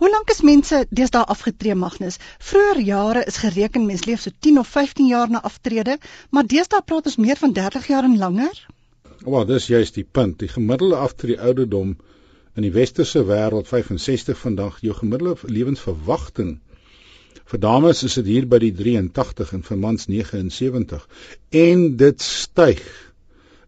Hoe 0.00 0.10
lank 0.10 0.30
is 0.30 0.40
mense 0.40 0.86
deesdae 0.88 1.24
afgetree 1.28 1.74
Magnus? 1.74 2.16
Vroeger 2.38 2.80
jare 2.80 3.24
is 3.24 3.36
gereken 3.36 3.86
mens 3.86 4.06
leef 4.08 4.20
so 4.20 4.30
10 4.38 4.58
of 4.58 4.68
15 4.68 5.06
jaar 5.06 5.30
na 5.30 5.42
aftrede, 5.42 5.98
maar 6.30 6.46
deesdae 6.46 6.80
praat 6.82 7.10
ons 7.10 7.16
meer 7.16 7.36
van 7.36 7.52
30 7.52 7.86
jaar 7.86 8.08
en 8.08 8.16
langer. 8.18 8.66
Wel, 9.20 9.44
dis 9.44 9.66
juist 9.68 9.98
die 9.98 10.06
punt. 10.16 10.38
Die 10.40 10.48
gemiddelde 10.48 10.96
aftree 10.96 11.36
ouderdom 11.36 11.90
in 12.56 12.64
die 12.64 12.72
westerse 12.72 13.20
wêreld 13.28 13.68
65 13.68 14.38
vandag, 14.40 14.78
jou 14.80 14.94
gemiddelde 14.96 15.50
lewensverwagting 15.52 16.54
vir 17.50 17.60
dames 17.60 18.00
is 18.06 18.14
dit 18.16 18.30
hier 18.30 18.46
by 18.48 18.60
die 18.62 18.70
83 18.78 19.52
en 19.58 19.64
vir 19.66 19.78
mans 19.82 20.08
79 20.08 21.04
en 21.60 21.84
dit 22.00 22.24
styg. 22.24 22.80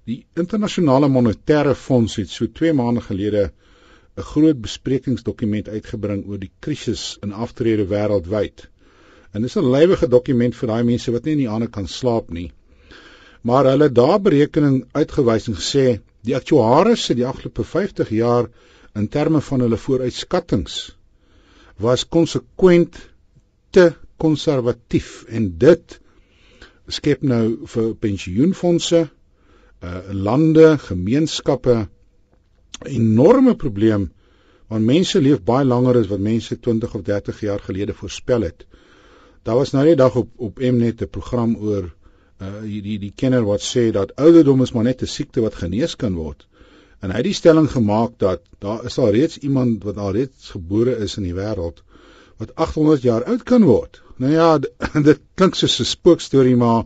Die 0.08 0.22
internasionale 0.40 1.10
monetêre 1.12 1.74
fonds 1.76 2.16
het 2.22 2.32
so 2.32 2.48
2 2.60 2.72
maande 2.78 3.04
gelede 3.10 3.44
'n 4.16 4.28
groot 4.30 4.60
besprekingsdokument 4.62 5.68
uitgebring 5.68 6.24
oor 6.30 6.40
die 6.40 6.52
krisis 6.60 7.18
in 7.22 7.32
aftrede 7.32 7.86
wêreldwyd. 7.92 8.68
En 9.34 9.42
dis 9.42 9.56
'n 9.56 9.70
lywige 9.76 10.08
dokument 10.08 10.56
vir 10.56 10.68
daai 10.68 10.82
mense 10.82 11.12
wat 11.12 11.24
nie 11.24 11.32
in 11.32 11.44
die 11.44 11.52
aande 11.58 11.68
kan 11.68 11.88
slaap 11.88 12.30
nie 12.30 12.52
maar 13.42 13.68
hulle 13.70 13.90
daar 13.92 14.20
berekening 14.22 14.84
uitgewys 14.92 15.48
en 15.50 15.58
gesê 15.58 15.86
die 16.26 16.36
aktuaries 16.38 17.04
se 17.06 17.16
die 17.18 17.26
afgelope 17.26 17.64
50 17.64 18.12
jaar 18.14 18.50
in 18.98 19.08
terme 19.08 19.40
van 19.40 19.64
hulle 19.64 19.80
vooruitskattinge 19.86 20.92
was 21.82 22.06
konsekwent 22.08 22.98
te 23.70 23.90
konservatief 24.22 25.24
en 25.28 25.50
dit 25.58 25.98
skep 26.86 27.22
nou 27.22 27.66
vir 27.74 27.94
pensioenfonde 28.06 29.06
uh 29.82 30.00
lande 30.14 30.66
gemeenskappe 30.78 31.76
enorme 32.86 33.54
probleem 33.58 34.10
want 34.72 34.86
mense 34.88 35.20
leef 35.20 35.42
baie 35.44 35.66
langer 35.66 35.98
as 36.00 36.08
wat 36.10 36.22
mense 36.22 36.56
20 36.66 36.94
of 36.96 37.02
30 37.08 37.40
jaar 37.44 37.60
gelede 37.60 37.94
voorspel 37.94 38.46
het. 38.46 38.64
Daar 39.42 39.58
was 39.58 39.72
nou 39.74 39.84
net 39.84 39.98
dag 39.98 40.14
op 40.16 40.30
op 40.36 40.58
Mnet 40.58 41.02
'n 41.02 41.10
program 41.10 41.56
oor 41.56 41.90
uh 42.42 42.62
die 42.88 42.98
die 42.98 43.12
kenner 43.22 43.44
wat 43.46 43.62
sê 43.62 43.90
dat 43.94 44.14
ouderdom 44.26 44.62
is 44.62 44.72
maar 44.72 44.88
net 44.88 45.02
'n 45.02 45.14
siekte 45.14 45.40
wat 45.40 45.60
genees 45.62 45.96
kan 45.96 46.14
word. 46.14 46.46
En 47.02 47.10
hy 47.10 47.16
het 47.16 47.30
die 47.30 47.40
stelling 47.40 47.70
gemaak 47.70 48.18
dat 48.18 48.42
daar 48.58 48.84
is 48.84 48.98
al 48.98 49.10
reeds 49.10 49.38
iemand 49.38 49.84
wat 49.84 49.96
al 49.96 50.12
reeds 50.12 50.50
gebore 50.50 50.96
is 51.06 51.16
in 51.16 51.26
die 51.28 51.34
wêreld 51.34 51.82
wat 52.42 52.54
800 52.54 53.02
jaar 53.02 53.24
oud 53.24 53.42
kan 53.42 53.64
word. 53.64 54.02
Nou 54.16 54.32
ja, 54.32 54.58
dit 55.10 55.20
klink 55.34 55.54
soos 55.54 55.80
'n 55.80 55.84
spookstorie, 55.84 56.56
maar 56.56 56.84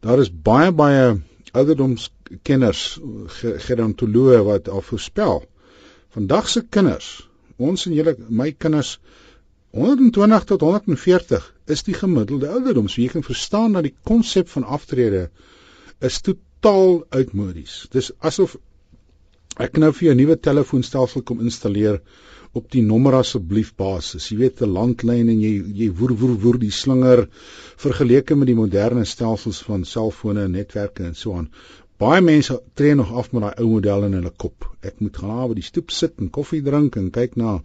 daar 0.00 0.18
is 0.18 0.30
baie 0.30 0.72
baie 0.72 1.20
ouderdomskenners, 1.52 2.82
gerontoloë 3.66 4.42
wat 4.46 4.68
al 4.68 4.82
voorspel. 4.82 5.44
Vandag 6.14 6.48
se 6.48 6.62
kinders, 6.76 7.28
ons 7.56 7.86
en 7.86 7.94
julle 7.94 8.16
my 8.28 8.52
kinders 8.52 8.98
120 9.70 10.44
tot 10.50 10.60
140 10.66 11.44
is 11.70 11.84
die 11.86 11.94
gemiddelde 11.94 12.48
ouderdom. 12.50 12.88
So 12.88 13.02
jy 13.02 13.12
kan 13.12 13.22
verstaan 13.22 13.76
dat 13.76 13.86
die 13.86 13.94
konsep 14.02 14.48
van 14.50 14.64
aftrede 14.64 15.28
is 16.02 16.18
totaal 16.26 17.04
uitmodies. 17.14 17.86
Dis 17.94 18.10
asof 18.18 18.56
ek 19.60 19.78
nou 19.78 19.92
vir 19.92 20.08
jou 20.08 20.14
'n 20.14 20.20
nuwe 20.22 20.36
telefoonstelsel 20.40 21.22
kom 21.22 21.40
installeer 21.40 22.00
op 22.52 22.70
die 22.70 22.82
nommer 22.82 23.14
asseblief 23.20 23.74
basis. 23.76 24.28
Jy 24.30 24.38
weet 24.38 24.62
'n 24.62 24.72
landlyn 24.74 25.28
en 25.28 25.40
jy 25.40 25.52
jy 25.82 25.88
woer 26.00 26.16
woer 26.18 26.36
woer 26.44 26.58
die 26.58 26.70
slinger 26.70 27.28
vergeleke 27.76 28.34
met 28.34 28.46
die 28.46 28.58
moderne 28.58 29.04
stelsels 29.04 29.62
van 29.62 29.84
selfone 29.84 30.44
en 30.44 30.52
netwerke 30.52 31.04
en 31.04 31.14
so 31.14 31.34
aan. 31.34 31.50
Baie 31.98 32.20
mense 32.20 32.60
tree 32.74 32.94
nog 32.94 33.12
af 33.12 33.32
met 33.32 33.42
daai 33.42 33.62
ou 33.62 33.68
model 33.68 34.04
in 34.04 34.12
hulle 34.18 34.32
kop. 34.36 34.66
Ek 34.82 35.00
moet 35.00 35.16
gaan 35.16 35.48
by 35.48 35.54
die 35.54 35.62
stoep 35.62 35.90
sit 35.90 36.18
en 36.18 36.30
koffie 36.30 36.62
drink 36.62 36.96
en 36.96 37.10
kyk 37.10 37.36
na 37.36 37.60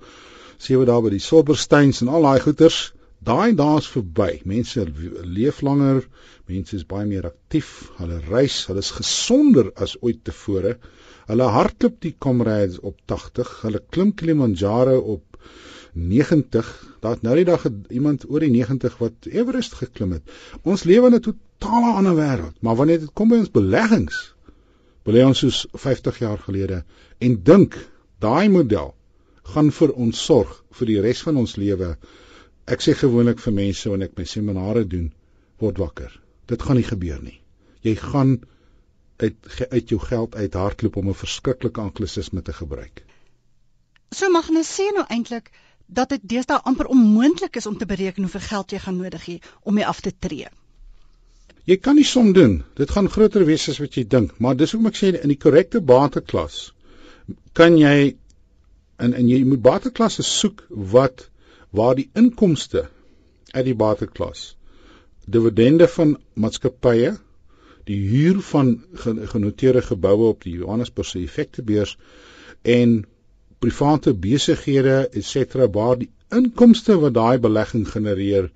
sewe 0.58 0.86
dae 0.88 1.02
by 1.02 1.12
die 1.14 1.24
Silversteins 1.24 2.02
en 2.04 2.12
al 2.12 2.28
daai 2.28 2.40
goeters, 2.44 2.80
daai 3.26 3.56
dae's 3.58 3.88
verby. 3.90 4.42
Mense 4.46 4.86
leef 5.24 5.62
langer, 5.66 6.04
mense 6.50 6.76
is 6.78 6.86
baie 6.88 7.06
meer 7.10 7.28
aktief, 7.30 7.92
hulle 8.00 8.20
reis, 8.30 8.64
hulle 8.70 8.84
is 8.86 8.92
gesonder 8.98 9.72
as 9.82 9.96
ooit 10.02 10.24
tevore. 10.28 10.76
Hulle 11.30 11.48
hardloop 11.56 11.98
die 12.06 12.14
Comrades 12.22 12.78
op 12.80 13.00
80, 13.10 13.54
hulle 13.66 13.82
klim 13.90 14.14
Kilimanjaro 14.14 15.00
op 15.16 15.40
90. 15.96 16.70
Daar't 17.02 17.24
nou 17.26 17.36
die 17.40 17.48
dag 17.48 17.66
iemand 17.90 18.28
oor 18.30 18.44
die 18.44 18.52
90 18.54 19.00
wat 19.02 19.30
Everest 19.32 19.78
geklim 19.80 20.18
het. 20.18 20.36
Ons 20.64 20.84
lewe 20.84 21.08
in 21.08 21.16
'n 21.16 21.26
totale 21.30 21.96
ander 21.96 22.16
wêreld, 22.16 22.62
maar 22.62 22.76
wanneer 22.76 23.00
dit 23.00 23.14
kom 23.14 23.30
by 23.30 23.42
ons 23.42 23.52
beleggings, 23.52 24.36
belê 25.06 25.26
ons 25.26 25.40
soos 25.40 25.66
50 25.74 26.20
jaar 26.20 26.38
gelede 26.38 26.84
en 27.20 27.42
dink 27.44 27.78
daai 28.20 28.50
model 28.50 28.94
gaan 29.54 29.72
vir 29.72 29.94
ons 29.94 30.26
sorg 30.28 30.52
vir 30.80 30.92
die 30.92 31.02
res 31.06 31.22
van 31.26 31.38
ons 31.42 31.56
lewe. 31.62 31.96
Ek 32.66 32.82
sê 32.82 32.96
gewoonlik 32.98 33.42
vir 33.44 33.54
mense 33.54 33.90
wanneer 33.90 34.12
ek 34.12 34.18
my 34.20 34.26
seminare 34.30 34.86
doen, 34.90 35.12
word 35.62 35.82
wakker. 35.82 36.12
Dit 36.50 36.66
gaan 36.66 36.80
nie 36.80 36.88
gebeur 36.88 37.22
nie. 37.22 37.40
Jy 37.86 37.96
gaan 38.02 38.40
uit 39.22 39.36
uit 39.72 39.92
jou 39.94 40.00
geld 40.02 40.36
uit 40.36 40.54
hardloop 40.54 40.98
om 40.98 41.10
'n 41.10 41.22
verskriklike 41.22 41.82
anglisisme 41.82 42.42
te 42.42 42.54
gebruik. 42.54 43.06
So 44.12 44.30
Magnus 44.30 44.72
sê 44.80 44.92
nou 44.94 45.06
eintlik 45.10 45.52
dat 45.86 46.10
dit 46.10 46.22
deesdae 46.24 46.62
amper 46.64 46.86
onmoontlik 46.86 47.56
is 47.56 47.66
om 47.66 47.78
te 47.78 47.86
bereken 47.86 48.24
hoeveel 48.24 48.48
geld 48.50 48.72
jy 48.72 48.80
gaan 48.80 48.98
nodig 48.98 49.26
hê 49.26 49.40
om 49.62 49.74
mee 49.74 49.86
af 49.86 50.02
te 50.02 50.12
tree. 50.20 50.48
Jy 51.66 51.78
kan 51.78 51.96
nie 51.96 52.06
som 52.06 52.34
doen. 52.34 52.64
Dit 52.76 52.92
gaan 52.92 53.10
groter 53.10 53.46
wees 53.46 53.70
as 53.70 53.80
wat 53.82 53.96
jy 53.98 54.04
dink, 54.08 54.40
maar 54.40 54.56
dis 54.56 54.72
hoekom 54.72 54.92
ek 54.92 55.00
sê 55.00 55.14
in 55.22 55.30
die 55.30 55.42
korrekte 55.42 55.82
bateklas 55.82 56.74
kan 57.54 57.78
jy 57.78 58.16
en 58.98 59.14
en 59.14 59.30
jy 59.30 59.44
moet 59.44 59.62
bateklasse 59.62 60.24
soek 60.24 60.66
wat 60.96 61.30
waar 61.70 61.96
die 61.96 62.10
inkomste 62.14 62.88
uit 63.52 63.66
die 63.66 63.76
bateklas 63.76 64.56
dividende 65.26 65.88
van 65.88 66.18
maatskappye 66.34 67.16
die 67.90 68.00
huur 68.10 68.42
van 68.42 68.72
genoteerde 69.34 69.82
geboue 69.82 70.30
op 70.34 70.46
die 70.46 70.56
Johannesburgse 70.60 71.20
effektebeurs 71.22 71.98
en 72.62 73.04
private 73.60 74.14
besighede 74.14 74.98
et 75.12 75.26
cetera 75.26 75.68
waar 75.70 75.98
die 75.98 76.10
inkomste 76.34 76.98
wat 77.02 77.14
daai 77.14 77.38
belegging 77.40 77.86
genereer 77.90 78.50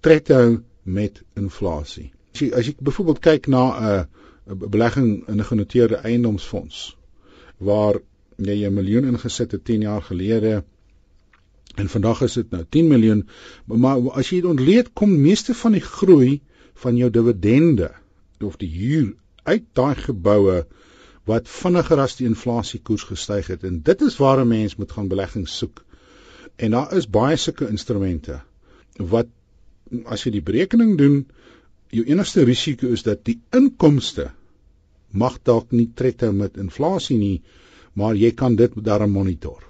tred 0.00 0.30
hou 0.34 0.60
met 0.82 1.22
inflasie. 1.36 2.12
As 2.34 2.42
jy 2.42 2.50
as 2.54 2.70
jy 2.70 2.74
byvoorbeeld 2.78 3.24
kyk 3.24 3.48
na 3.50 3.64
'n 3.78 4.06
belegging 4.74 5.10
in 5.28 5.40
'n 5.40 5.50
genoteerde 5.50 5.96
eiendomsfonds 5.96 6.96
waar 7.58 8.00
jy 8.38 8.66
'n 8.66 8.74
miljoen 8.74 9.04
ingesit 9.04 9.52
het 9.52 9.64
10 9.64 9.80
jaar 9.80 10.02
gelede 10.02 10.64
en 11.74 11.88
vandag 11.88 12.22
is 12.22 12.34
dit 12.34 12.50
nou 12.50 12.64
10 12.68 12.88
miljoen, 12.88 13.28
maar 13.66 14.10
as 14.10 14.30
jy 14.30 14.40
dit 14.40 14.50
ontleed 14.50 14.92
kom 14.92 15.20
meeste 15.20 15.54
van 15.54 15.72
die 15.72 15.82
groei 15.82 16.40
van 16.74 16.96
jou 16.96 17.10
dividende 17.10 17.90
of 18.40 18.56
die 18.56 18.70
huur 18.70 19.14
uit 19.42 19.64
daai 19.72 19.94
geboue 19.94 20.66
wat 21.24 21.48
vinniger 21.48 22.00
as 22.00 22.16
die 22.16 22.26
inflasiekoers 22.26 23.08
gestyg 23.10 23.46
het 23.46 23.64
en 23.64 23.82
dit 23.82 24.00
is 24.06 24.16
waar 24.16 24.40
'n 24.40 24.48
mens 24.48 24.76
moet 24.76 24.92
gaan 24.92 25.08
beleggings 25.08 25.58
soek. 25.58 25.84
En 26.56 26.70
daar 26.70 26.96
is 26.96 27.10
baie 27.10 27.36
sulke 27.36 27.68
instrumente 27.68 28.40
wat 28.96 29.26
as 30.04 30.24
jy 30.24 30.30
die 30.30 30.42
berekening 30.42 30.98
doen, 30.98 31.26
jou 31.90 32.04
enigste 32.04 32.44
risiko 32.44 32.86
is 32.86 33.02
dat 33.02 33.24
die 33.24 33.40
inkomste 33.50 34.30
mag 35.10 35.42
dalk 35.42 35.70
nie 35.72 35.90
tred 35.94 36.20
met 36.32 36.56
inflasie 36.56 37.16
nie, 37.16 37.42
maar 37.98 38.14
jy 38.16 38.30
kan 38.34 38.54
dit 38.56 38.78
daarom 38.88 39.10
monitor. 39.10 39.64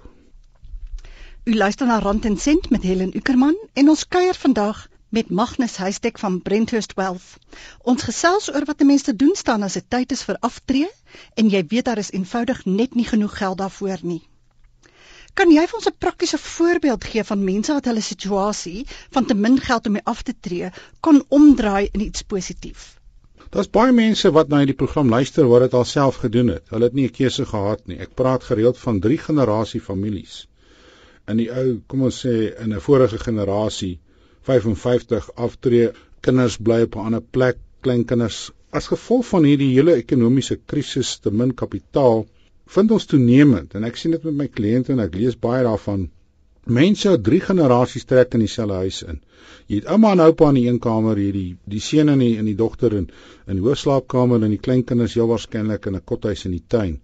U 1.49 1.55
luister 1.55 1.87
na 1.87 1.99
Rand 1.99 2.25
en 2.25 2.37
Sent 2.37 2.69
met 2.69 2.83
Helen 2.85 3.15
Ukerman 3.17 3.57
en 3.73 3.89
ons 3.89 4.07
kuier 4.07 4.37
vandag 4.37 4.87
met 5.09 5.29
Magnus 5.29 5.77
Huystek 5.81 6.19
van 6.21 6.41
Brenthurst 6.41 6.93
Wealth. 6.93 7.37
Ons 7.81 8.05
gesels 8.05 8.49
oor 8.53 8.65
wat 8.69 8.81
'n 8.81 8.85
mens 8.85 9.01
te 9.07 9.15
doen 9.15 9.35
staan 9.35 9.63
as 9.63 9.73
dit 9.73 9.85
tyd 9.89 10.11
is 10.11 10.23
vir 10.23 10.37
aftree 10.39 10.89
en 11.33 11.49
jy 11.49 11.63
weet 11.71 11.85
daar 11.85 11.97
is 11.97 12.11
eenvoudig 12.11 12.65
net 12.65 12.95
nie 12.95 13.05
genoeg 13.05 13.37
geld 13.37 13.57
daarvoor 13.57 13.97
nie. 14.01 14.21
Kan 15.33 15.51
jy 15.51 15.65
vir 15.67 15.75
ons 15.75 15.87
'n 15.87 15.97
praktiese 15.97 16.37
voorbeeld 16.37 17.03
gee 17.03 17.23
van 17.23 17.43
mense 17.43 17.73
wat 17.73 17.85
hulle 17.85 18.01
situasie 18.01 18.85
van 19.09 19.25
te 19.25 19.33
min 19.33 19.59
geld 19.59 19.87
om 19.87 19.97
af 20.03 20.21
te 20.21 20.39
tree 20.39 20.71
kon 20.99 21.23
omdraai 21.27 21.89
in 21.91 22.01
iets 22.01 22.21
positief? 22.21 22.98
Daar's 23.49 23.69
baie 23.75 23.93
mense 23.97 24.29
wat 24.33 24.51
na 24.51 24.59
hierdie 24.61 24.77
program 24.77 25.09
luister 25.09 25.47
wat 25.49 25.63
dit 25.65 25.75
alself 25.77 26.19
gedoen 26.23 26.51
het. 26.53 26.67
Hulle 26.69 26.85
het 26.85 26.97
nie 26.97 27.05
'n 27.07 27.15
keuse 27.19 27.45
gehad 27.51 27.87
nie. 27.87 27.97
Ek 28.05 28.11
praat 28.19 28.43
gereeld 28.43 28.77
van 28.77 28.99
3 29.05 29.17
generasie 29.17 29.81
families. 29.81 30.35
In 31.27 31.37
die 31.41 31.49
ou, 31.61 31.81
kom 31.87 32.03
ons 32.09 32.19
sê 32.25 32.35
in 32.65 32.73
'n 32.73 32.83
vorige 32.87 33.17
generasie 33.23 33.99
55 34.49 35.31
aftree, 35.35 35.89
kinders 36.21 36.57
bly 36.57 36.81
op 36.81 36.95
'n 36.95 37.05
ander 37.07 37.21
plek, 37.21 37.57
kleinkinders. 37.81 38.51
As 38.69 38.87
gevolg 38.87 39.25
van 39.25 39.43
hierdie 39.43 39.73
hele 39.73 39.93
ekonomiese 39.93 40.59
krisis, 40.65 41.17
te 41.17 41.31
min 41.31 41.53
kapitaal, 41.53 42.27
vind 42.67 42.91
ons 42.91 43.05
toenemend 43.05 43.73
en 43.73 43.83
ek 43.83 43.95
sien 43.95 44.11
dit 44.11 44.23
met 44.23 44.33
my 44.33 44.47
kliënte 44.47 44.91
en 44.91 44.99
ek 44.99 45.15
lees 45.15 45.39
baie 45.39 45.63
daarvan. 45.63 46.09
Mense 46.65 47.09
uit 47.09 47.23
drie 47.23 47.41
generasies 47.41 48.05
trek 48.05 48.33
in 48.33 48.39
dieselfde 48.45 48.73
huis 48.73 49.03
in. 49.03 49.21
Jy 49.67 49.81
het 49.81 49.89
ouma 49.93 50.11
en 50.15 50.23
oupa 50.25 50.49
in 50.49 50.59
die 50.59 50.67
een 50.67 50.79
kamer, 50.79 51.17
hier 51.17 51.33
die 51.33 51.57
die 51.69 51.81
seun 51.83 52.09
en 52.09 52.19
die 52.23 52.35
in 52.41 52.45
die 52.49 52.57
dogter 52.57 52.95
in 52.97 53.09
in 53.47 53.59
die 53.59 53.65
hoofslaapkamer 53.65 54.43
en 54.43 54.55
die 54.55 54.61
kleinkinders 54.67 55.15
heel 55.17 55.29
waarskynlik 55.29 55.85
in 55.85 55.95
'n 55.95 56.05
kothuis 56.05 56.45
in 56.45 56.55
die 56.57 56.65
tuin. 56.67 57.01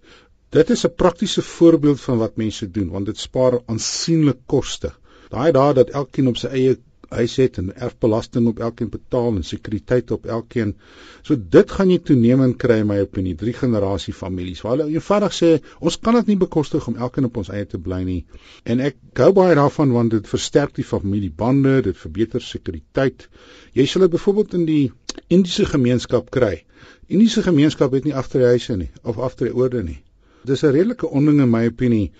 Dit 0.50 0.70
is 0.70 0.84
'n 0.86 0.94
praktiese 0.94 1.42
voorbeeld 1.42 2.00
van 2.00 2.18
wat 2.18 2.36
mense 2.36 2.70
doen 2.70 2.90
want 2.90 3.06
dit 3.06 3.18
spaar 3.18 3.60
aansienlik 3.66 4.38
koste. 4.46 4.92
Daai 5.30 5.52
dae 5.52 5.74
dat 5.74 5.90
elkeen 5.90 6.28
op 6.28 6.36
sy 6.36 6.46
eie 6.48 6.76
huis 7.14 7.36
het 7.36 7.58
en 7.58 7.72
erfbelasting 7.74 8.46
op 8.50 8.58
elkeen 8.58 8.90
betaal 8.90 9.36
en 9.36 9.44
sekuriteit 9.44 10.10
op 10.10 10.26
elkeen. 10.26 10.74
So 11.22 11.36
dit 11.56 11.70
gaan 11.70 11.90
jy 11.90 11.98
toenemend 11.98 12.56
kry 12.62 12.80
in 12.82 12.88
my 12.90 12.98
opinie, 13.04 13.34
drie 13.34 13.54
generasie 13.56 14.14
families. 14.14 14.62
Waar 14.64 14.76
hulle 14.76 14.88
eenvoudig 14.94 15.36
sê 15.36 15.50
ons 15.80 15.98
kan 16.00 16.18
dit 16.18 16.32
nie 16.32 16.38
bekostig 16.40 16.86
om 16.88 16.96
elkeen 16.96 17.28
op 17.28 17.36
ons 17.42 17.50
eie 17.54 17.66
te 17.66 17.78
bly 17.78 18.02
nie. 18.06 18.20
En 18.64 18.80
ek 18.80 18.98
gou 19.18 19.32
baie 19.36 19.54
daarvan 19.58 19.92
want 19.94 20.14
dit 20.16 20.28
versterk 20.28 20.74
die 20.78 20.86
familiebande, 20.86 21.80
dit 21.90 21.98
verbeter 21.98 22.42
sekuriteit. 22.42 23.28
Jy 23.76 23.86
sal 23.86 24.06
dit 24.06 24.16
byvoorbeeld 24.16 24.58
in 24.60 24.66
die 24.66 24.84
Indiese 25.32 25.66
gemeenskap 25.66 26.30
kry. 26.30 26.64
Indiese 27.06 27.42
gemeenskap 27.42 27.94
het 27.94 28.04
nie 28.04 28.14
aftreehuise 28.14 28.76
nie 28.76 28.90
of 29.02 29.18
aftreeorde 29.22 29.82
nie. 29.82 30.00
Dis 30.46 30.62
'n 30.62 30.74
redelike 30.74 31.08
onding 31.08 31.40
in 31.40 31.50
my 31.50 31.66
opinie 31.66 32.12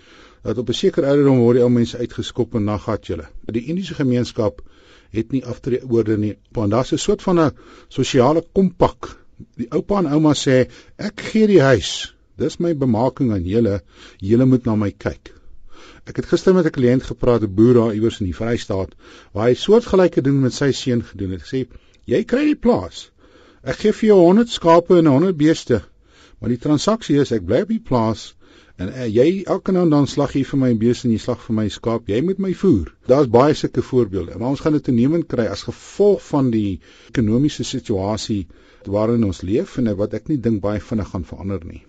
dat 0.43 0.57
op 0.57 0.69
'n 0.69 0.73
sekere 0.73 1.07
ouderdom 1.07 1.39
word 1.43 1.57
die 1.57 1.63
ou 1.63 1.69
mense 1.69 1.97
uitgeskop 1.97 2.55
en 2.55 2.65
dan 2.65 2.79
gat 2.79 3.07
julle. 3.07 3.27
Die 3.45 3.65
Indiese 3.65 3.93
gemeenskap 3.93 4.61
het 5.11 5.31
nie 5.31 5.43
aftreeorde 5.45 6.17
nie, 6.17 6.35
want 6.51 6.71
daar's 6.71 6.93
'n 6.93 6.97
soort 6.97 7.21
van 7.21 7.39
'n 7.39 7.51
sosiale 7.87 8.43
kompak. 8.53 9.17
Die 9.55 9.71
oupa 9.71 9.99
en 9.99 10.11
ouma 10.11 10.33
sê 10.33 10.69
ek 10.97 11.21
gee 11.31 11.47
die 11.47 11.61
huis. 11.61 12.13
Dis 12.37 12.59
my 12.59 12.75
bemaking 12.75 13.31
aan 13.33 13.45
julle. 13.45 13.81
Julle 14.17 14.45
moet 14.45 14.65
na 14.65 14.75
my 14.75 14.91
kyk. 14.91 15.33
Ek 16.05 16.15
het 16.15 16.25
gister 16.25 16.53
met 16.53 16.65
'n 16.65 16.75
kliënt 16.77 17.03
gepraat, 17.03 17.43
'n 17.43 17.55
boer 17.55 17.73
daar 17.73 17.93
iewers 17.93 18.19
in 18.19 18.25
die 18.25 18.35
Vrystaat, 18.35 18.95
waar 19.33 19.47
hy 19.47 19.53
soortgelyke 19.53 20.21
doen 20.21 20.41
met 20.41 20.53
sy 20.53 20.71
seun 20.71 21.03
gedoen 21.03 21.31
het. 21.31 21.41
Hy 21.41 21.47
sê 21.47 21.67
jy 22.05 22.23
kry 22.23 22.45
die 22.45 22.55
plaas. 22.55 23.11
Ek 23.63 23.75
gee 23.75 23.91
vir 23.91 24.07
jou 24.07 24.19
100 24.19 24.49
skape 24.49 24.97
en 24.97 25.05
100 25.05 25.37
beeste. 25.37 25.81
Maar 26.39 26.49
die 26.49 26.57
transaksie 26.57 27.19
is 27.19 27.31
ek 27.31 27.45
bly 27.45 27.61
op 27.61 27.67
die 27.67 27.79
plaas 27.79 28.36
En 28.77 28.91
uh, 28.93 29.07
jy 29.09 29.43
elke 29.49 29.73
nou 29.73 29.87
dan 29.89 30.05
slag 30.09 30.35
jy 30.37 30.43
vir 30.45 30.59
my 30.61 30.69
bees 30.77 31.03
en 31.05 31.13
jy 31.13 31.19
slag 31.21 31.41
vir 31.41 31.57
my 31.59 31.65
skaap. 31.73 32.09
Jy 32.11 32.21
moet 32.25 32.41
my 32.43 32.53
voer. 32.53 32.91
Daar's 33.09 33.29
baie 33.33 33.55
sulke 33.57 33.81
voorbeelde. 33.81 34.37
Maar 34.37 34.53
ons 34.53 34.61
gaan 34.61 34.77
dit 34.77 34.85
toenemend 34.85 35.25
kry 35.31 35.47
as 35.49 35.65
gevolg 35.65 36.21
van 36.29 36.51
die 36.53 36.79
ekonomiese 37.09 37.65
situasie 37.65 38.43
waarin 38.87 39.25
ons 39.27 39.41
leef 39.41 39.79
en 39.81 39.89
wat 39.99 40.13
ek 40.15 40.29
nie 40.31 40.37
dink 40.39 40.61
baie 40.63 40.79
vinnig 40.79 41.09
gaan 41.11 41.25
verander 41.27 41.65
nie. 41.65 41.81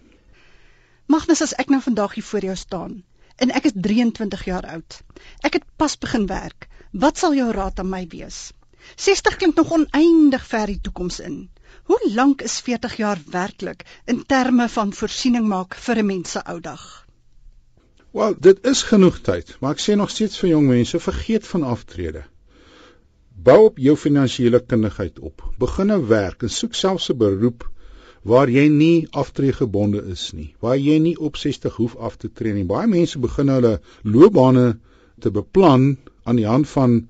Magnus, 1.12 1.44
as 1.44 1.54
ek 1.60 1.70
nou 1.72 1.80
vandag 1.84 2.16
hier 2.18 2.26
voor 2.30 2.48
jou 2.50 2.56
staan 2.56 2.98
en 3.38 3.52
ek 3.54 3.68
is 3.70 3.76
23 3.76 4.48
jaar 4.48 4.66
oud. 4.66 4.98
Ek 5.46 5.60
het 5.60 5.66
pas 5.78 5.94
begin 6.00 6.26
werk. 6.26 6.66
Wat 6.92 7.20
sal 7.20 7.36
jou 7.36 7.50
raad 7.54 7.78
aan 7.78 7.92
my 7.92 8.02
wees? 8.10 8.48
60 8.96 9.36
klink 9.36 9.60
nog 9.60 9.70
oneindig 9.76 10.44
ver 10.48 10.72
die 10.72 10.80
toekoms 10.80 11.20
in. 11.20 11.38
Hoe 11.88 12.10
lank 12.14 12.42
is 12.42 12.60
40 12.60 12.96
jaar 12.96 13.20
werklik 13.32 13.84
in 14.04 14.18
terme 14.26 14.68
van 14.68 14.90
voorsiening 14.92 15.46
maak 15.48 15.76
vir 15.84 16.00
'n 16.02 16.06
mens 16.06 16.30
se 16.30 16.40
ou 16.52 16.60
dag? 16.60 16.82
Wel, 18.10 18.34
dit 18.46 18.66
is 18.72 18.82
genoeg 18.82 19.20
tyd, 19.28 19.56
maar 19.60 19.72
ek 19.76 19.80
sê 19.80 19.96
nog 19.96 20.10
steeds 20.10 20.36
vir 20.42 20.50
jong 20.50 20.66
mense, 20.68 21.00
vergeet 21.00 21.46
van 21.46 21.62
aftrede. 21.62 22.22
Bou 23.48 23.58
op 23.64 23.78
jou 23.78 23.96
finansiële 23.96 24.60
kundigheid 24.60 25.18
op. 25.18 25.42
Begin 25.58 25.92
'n 25.92 26.06
werk 26.06 26.42
en 26.42 26.50
soek 26.50 26.74
selfs 26.74 27.08
'n 27.10 27.16
beroep 27.16 27.70
waar 28.22 28.50
jy 28.50 28.68
nie 28.68 29.08
aftreegebonde 29.10 30.04
is 30.12 30.32
nie, 30.32 30.54
waar 30.60 30.76
jy 30.76 30.98
nie 30.98 31.18
op 31.18 31.36
60 31.36 31.76
hoef 31.76 31.96
af 31.96 32.16
te 32.16 32.32
tree 32.32 32.52
nie. 32.52 32.64
Baie 32.64 32.86
mense 32.86 33.18
begin 33.18 33.48
hulle 33.48 33.80
loopbane 34.02 34.78
te 35.20 35.30
beplan 35.30 35.96
aan 36.24 36.36
die 36.36 36.46
hand 36.46 36.68
van 36.68 37.08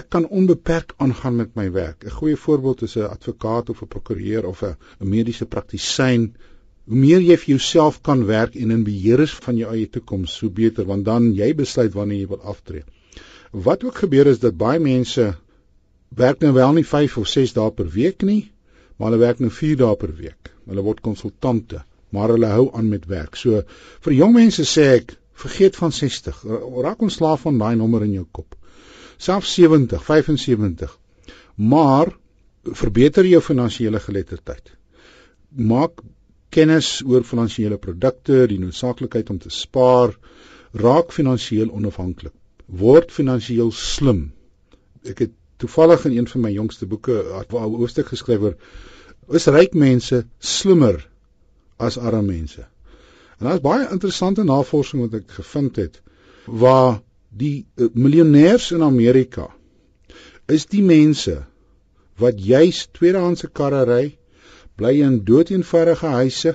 ek 0.00 0.08
kan 0.10 0.24
onbeperk 0.26 0.92
aangaan 1.04 1.36
met 1.40 1.50
my 1.58 1.64
werk. 1.72 2.04
'n 2.04 2.14
Goeie 2.18 2.36
voorbeeld 2.44 2.82
is 2.82 2.96
'n 2.96 3.10
advokaat 3.16 3.68
of 3.70 3.82
'n 3.82 3.90
prokureur 3.92 4.46
of 4.46 4.62
'n 4.62 4.76
mediese 4.98 5.46
praktisyn. 5.46 6.22
Hoe 6.84 6.96
meer 6.96 7.20
jy 7.20 7.36
vir 7.42 7.50
jouself 7.54 8.00
kan 8.00 8.24
werk 8.26 8.54
en 8.54 8.70
in 8.70 8.82
beheer 8.84 9.20
is 9.20 9.34
van 9.34 9.56
jou 9.56 9.70
eie 9.74 9.88
toekoms, 9.88 10.40
hoe 10.40 10.50
beter 10.50 10.84
want 10.84 11.04
dan 11.04 11.34
jy 11.34 11.54
besluit 11.54 11.92
wanneer 11.92 12.18
jy 12.18 12.26
wil 12.26 12.42
aftree. 12.42 12.82
Wat 13.50 13.84
ook 13.84 13.94
gebeur 13.94 14.26
is 14.26 14.38
dat 14.38 14.56
baie 14.56 14.80
mense 14.80 15.36
werk 16.08 16.40
nou 16.40 16.52
wel 16.52 16.72
nie 16.72 16.86
5 16.86 17.16
of 17.18 17.28
6 17.28 17.52
dae 17.52 17.70
per 17.70 17.88
week 17.88 18.22
nie, 18.22 18.50
maar 18.96 19.10
hulle 19.10 19.24
werk 19.26 19.38
nou 19.38 19.50
4 19.50 19.76
dae 19.76 19.96
per 19.96 20.16
week. 20.16 20.50
Hulle 20.66 20.82
word 20.82 21.00
konsultante, 21.00 21.84
maar 22.10 22.28
hulle 22.28 22.46
hou 22.46 22.70
aan 22.72 22.88
met 22.88 23.06
werk. 23.06 23.36
So 23.36 23.62
vir 24.00 24.12
jong 24.12 24.34
mense 24.34 24.64
sê 24.64 24.82
ek, 24.96 25.16
vergeet 25.32 25.76
van 25.76 25.92
60. 25.92 26.44
Raak 26.82 27.00
ontslaaf 27.00 27.40
van 27.40 27.58
daai 27.58 27.76
nommer 27.76 28.02
in 28.02 28.12
jou 28.12 28.26
kop 28.30 28.56
selfs 29.16 29.54
70, 29.54 30.04
75. 30.04 30.98
Maar 31.54 32.12
verbeter 32.62 33.26
jou 33.26 33.40
finansiële 33.42 34.00
geletterdheid. 34.00 34.72
Maak 35.48 36.00
kennis 36.54 37.02
oor 37.06 37.24
finansiële 37.26 37.78
produkte, 37.78 38.46
die 38.46 38.58
noodsaaklikheid 38.58 39.30
om 39.30 39.38
te 39.38 39.50
spaar, 39.50 40.14
raak 40.72 41.12
finansiëel 41.12 41.70
onafhanklik. 41.70 42.32
Word 42.66 43.12
finansiëel 43.12 43.70
slim. 43.76 44.32
Ek 45.04 45.26
het 45.26 45.34
toevallig 45.62 46.04
in 46.08 46.16
een 46.18 46.28
van 46.28 46.40
my 46.40 46.52
jongste 46.52 46.86
boeke 46.86 47.22
'n 47.22 47.76
hoofstuk 47.78 48.06
geskryf 48.06 48.40
oor 48.40 48.56
is 49.28 49.46
ryk 49.46 49.74
mense 49.74 50.24
slimmer 50.38 51.08
as 51.76 51.98
arme 51.98 52.22
mense. 52.22 52.66
En 53.38 53.46
daar's 53.46 53.60
baie 53.60 53.88
interessante 53.90 54.44
navorsing 54.44 55.02
wat 55.02 55.20
ek 55.20 55.30
gevind 55.30 55.76
het 55.76 56.02
waar 56.46 57.00
Die 57.34 57.66
uh, 57.76 57.88
miljonêers 57.94 58.70
in 58.76 58.82
Amerika 58.86 59.48
is 60.46 60.66
die 60.70 60.82
mense 60.86 61.40
wat 62.22 62.38
juis 62.38 62.84
tweedehandse 62.94 63.48
karre 63.50 63.82
ry, 63.88 64.04
bly 64.78 64.92
in 65.02 65.22
doeteenvoudige 65.26 66.12
huise. 66.14 66.54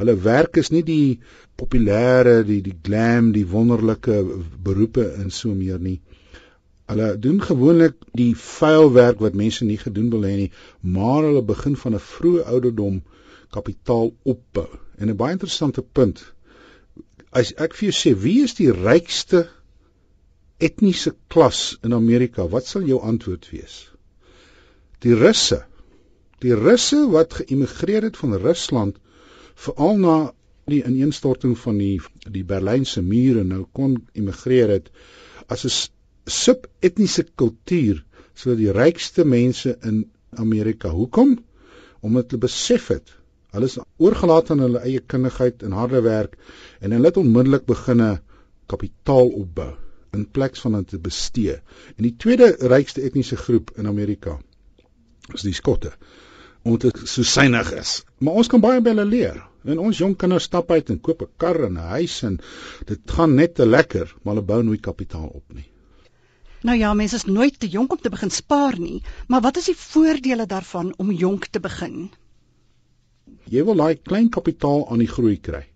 Hulle 0.00 0.16
werk 0.24 0.58
is 0.58 0.70
nie 0.74 0.82
die 0.86 1.20
populêre, 1.60 2.40
die 2.48 2.60
die 2.64 2.74
glam, 2.74 3.30
die 3.36 3.46
wonderlike 3.46 4.16
beroepe 4.64 5.06
in 5.22 5.30
so 5.30 5.54
meer 5.54 5.78
nie. 5.78 6.00
Hulle 6.90 7.12
doen 7.22 7.38
gewoonlik 7.44 8.00
die 8.18 8.32
vuil 8.34 8.90
werk 8.96 9.22
wat 9.22 9.38
mense 9.38 9.64
nie 9.64 9.78
gedoen 9.78 10.10
wil 10.10 10.26
hê 10.26 10.34
nie, 10.40 10.50
maar 10.82 11.22
hulle 11.28 11.44
begin 11.46 11.76
van 11.78 11.94
'n 11.94 12.06
vroeë 12.06 12.48
ouderdom 12.54 13.02
kapitaal 13.54 14.10
opbou. 14.24 14.68
En 14.98 15.08
'n 15.08 15.16
baie 15.16 15.38
interessante 15.38 15.82
punt. 15.82 16.24
As 17.30 17.54
ek 17.54 17.74
vir 17.74 17.90
jou 17.90 17.96
sê, 18.00 18.16
wie 18.22 18.42
is 18.42 18.54
die 18.58 18.72
rykste 18.72 19.46
etniese 20.60 21.14
klas 21.32 21.78
in 21.86 21.94
Amerika? 21.96 22.46
Wat 22.48 22.66
sal 22.68 22.84
jou 22.88 23.00
antwoord 23.00 23.48
wees? 23.52 23.76
Die 25.04 25.14
Russe. 25.16 25.62
Die 26.44 26.54
Russe 26.56 27.00
wat 27.12 27.38
geïmigreer 27.40 28.06
het 28.08 28.20
van 28.20 28.36
Rusland 28.36 29.00
veral 29.64 29.96
na 30.00 30.16
die 30.70 30.82
ineenstorting 30.86 31.56
van 31.58 31.80
die 31.80 31.96
die 32.28 32.44
Berlynse 32.44 33.02
mure 33.02 33.44
nou 33.44 33.64
kon 33.76 33.96
immigreer 34.12 34.72
het 34.76 34.90
as 35.48 35.64
'n 35.64 35.74
subetniese 36.30 37.26
kultuur 37.34 38.04
sodat 38.34 38.58
die 38.58 38.72
rykste 38.72 39.24
mense 39.24 39.76
in 39.82 40.04
Amerika. 40.30 40.88
Hoekom? 40.88 41.38
Omdat 42.00 42.30
hulle 42.30 42.46
besef 42.46 42.88
het 42.88 43.16
hulle 43.50 43.66
is 43.66 43.78
oorgelaat 43.98 44.50
aan 44.50 44.60
hulle 44.62 44.80
eie 44.86 45.00
kundigheid 45.00 45.62
en 45.66 45.72
harde 45.72 46.00
werk 46.06 46.36
en 46.80 46.92
hulle 46.92 47.10
het 47.10 47.16
onmiddellik 47.16 47.64
begine 47.66 48.20
kapitaal 48.66 49.28
opbou 49.28 49.72
in 50.16 50.30
plek 50.30 50.56
van 50.56 50.72
dit 50.72 50.88
te 50.88 50.98
bestee. 50.98 51.60
En 51.96 52.02
die 52.02 52.16
tweede 52.16 52.56
rykste 52.58 53.02
etniese 53.02 53.36
groep 53.36 53.70
in 53.76 53.86
Amerika 53.86 54.38
is 55.34 55.46
die 55.46 55.54
skotte 55.54 55.92
omdat 56.62 56.92
dit 56.92 57.08
so 57.08 57.24
synig 57.24 57.72
is. 57.72 58.02
Maar 58.18 58.36
ons 58.42 58.48
kan 58.52 58.60
baie 58.60 58.82
by 58.84 58.92
hulle 58.92 59.06
leer. 59.08 59.38
En 59.64 59.80
ons 59.80 59.96
jong 59.96 60.16
kinders 60.16 60.44
stap 60.48 60.70
uit 60.72 60.90
en 60.92 61.00
koop 61.00 61.22
'n 61.22 61.32
kar 61.36 61.64
en 61.64 61.72
'n 61.72 61.88
huis 61.96 62.22
en 62.22 62.40
dit 62.86 63.00
gaan 63.10 63.34
net 63.34 63.54
te 63.54 63.66
lekker, 63.66 64.14
maar 64.22 64.34
hulle 64.34 64.46
bou 64.46 64.62
nooit 64.62 64.80
kapitaal 64.80 65.28
op 65.28 65.44
nie. 65.54 65.68
Nou 66.62 66.78
ja, 66.78 66.94
mense 66.94 67.16
is 67.16 67.24
nooit 67.24 67.58
te 67.60 67.68
jonk 67.68 67.92
om 67.92 68.00
te 68.00 68.10
begin 68.10 68.30
spaar 68.30 68.78
nie, 68.78 69.02
maar 69.28 69.40
wat 69.40 69.56
is 69.56 69.64
die 69.64 69.76
voordele 69.76 70.46
daarvan 70.46 70.94
om 70.96 71.10
jonk 71.10 71.46
te 71.46 71.60
begin? 71.60 72.10
Jy 73.44 73.64
wil 73.64 73.74
daai 73.74 73.94
klein 73.96 74.28
kapitaal 74.28 74.90
aan 74.90 74.98
die 74.98 75.08
groei 75.08 75.40
kry. 75.40 75.69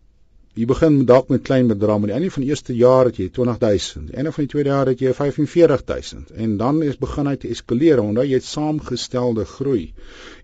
Jy 0.54 0.68
begin 0.70 1.00
dalk 1.02 1.32
met 1.32 1.42
klein 1.42 1.66
bedrag, 1.66 1.96
maar 1.98 2.12
die 2.12 2.14
einde 2.14 2.30
van 2.30 2.44
die 2.44 2.52
eerste 2.52 2.74
jaar 2.78 3.08
het 3.08 3.16
jy 3.18 3.24
20000, 3.34 4.12
einde 4.14 4.30
van 4.36 4.44
die 4.44 4.50
tweede 4.52 4.70
jaar 4.70 4.86
het 4.86 5.00
jy 5.02 5.10
45000 5.16 6.30
en 6.44 6.52
dan 6.60 6.78
is 6.86 7.00
begin 7.00 7.26
hy 7.26 7.34
te 7.42 7.50
eskaleer 7.50 7.98
omdat 7.98 8.28
jy 8.28 8.38
het 8.38 8.46
saamgestelde 8.46 9.48
groei. 9.50 9.88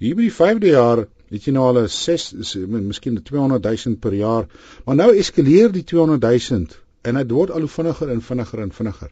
Hier 0.03 0.18
by 0.18 0.27
die 0.27 0.35
5de 0.35 0.73
jaar 0.73 1.05
het 1.31 1.46
jy 1.46 1.55
nou 1.55 1.68
al 1.68 1.79
'n 1.85 1.92
6 1.94 2.57
miskien 2.66 3.23
200000 3.23 4.01
per 4.01 4.18
jaar, 4.18 4.51
maar 4.85 4.99
nou 4.99 5.12
eskaleer 5.14 5.70
die 5.70 5.85
200000 5.94 6.75
en 7.07 7.23
dit 7.23 7.31
word 7.31 7.55
al 7.55 7.68
hoe 7.68 7.73
vinniger 7.79 8.11
en 8.11 8.20
vinniger 8.20 8.66
en 8.66 8.73
vinniger. 8.73 9.11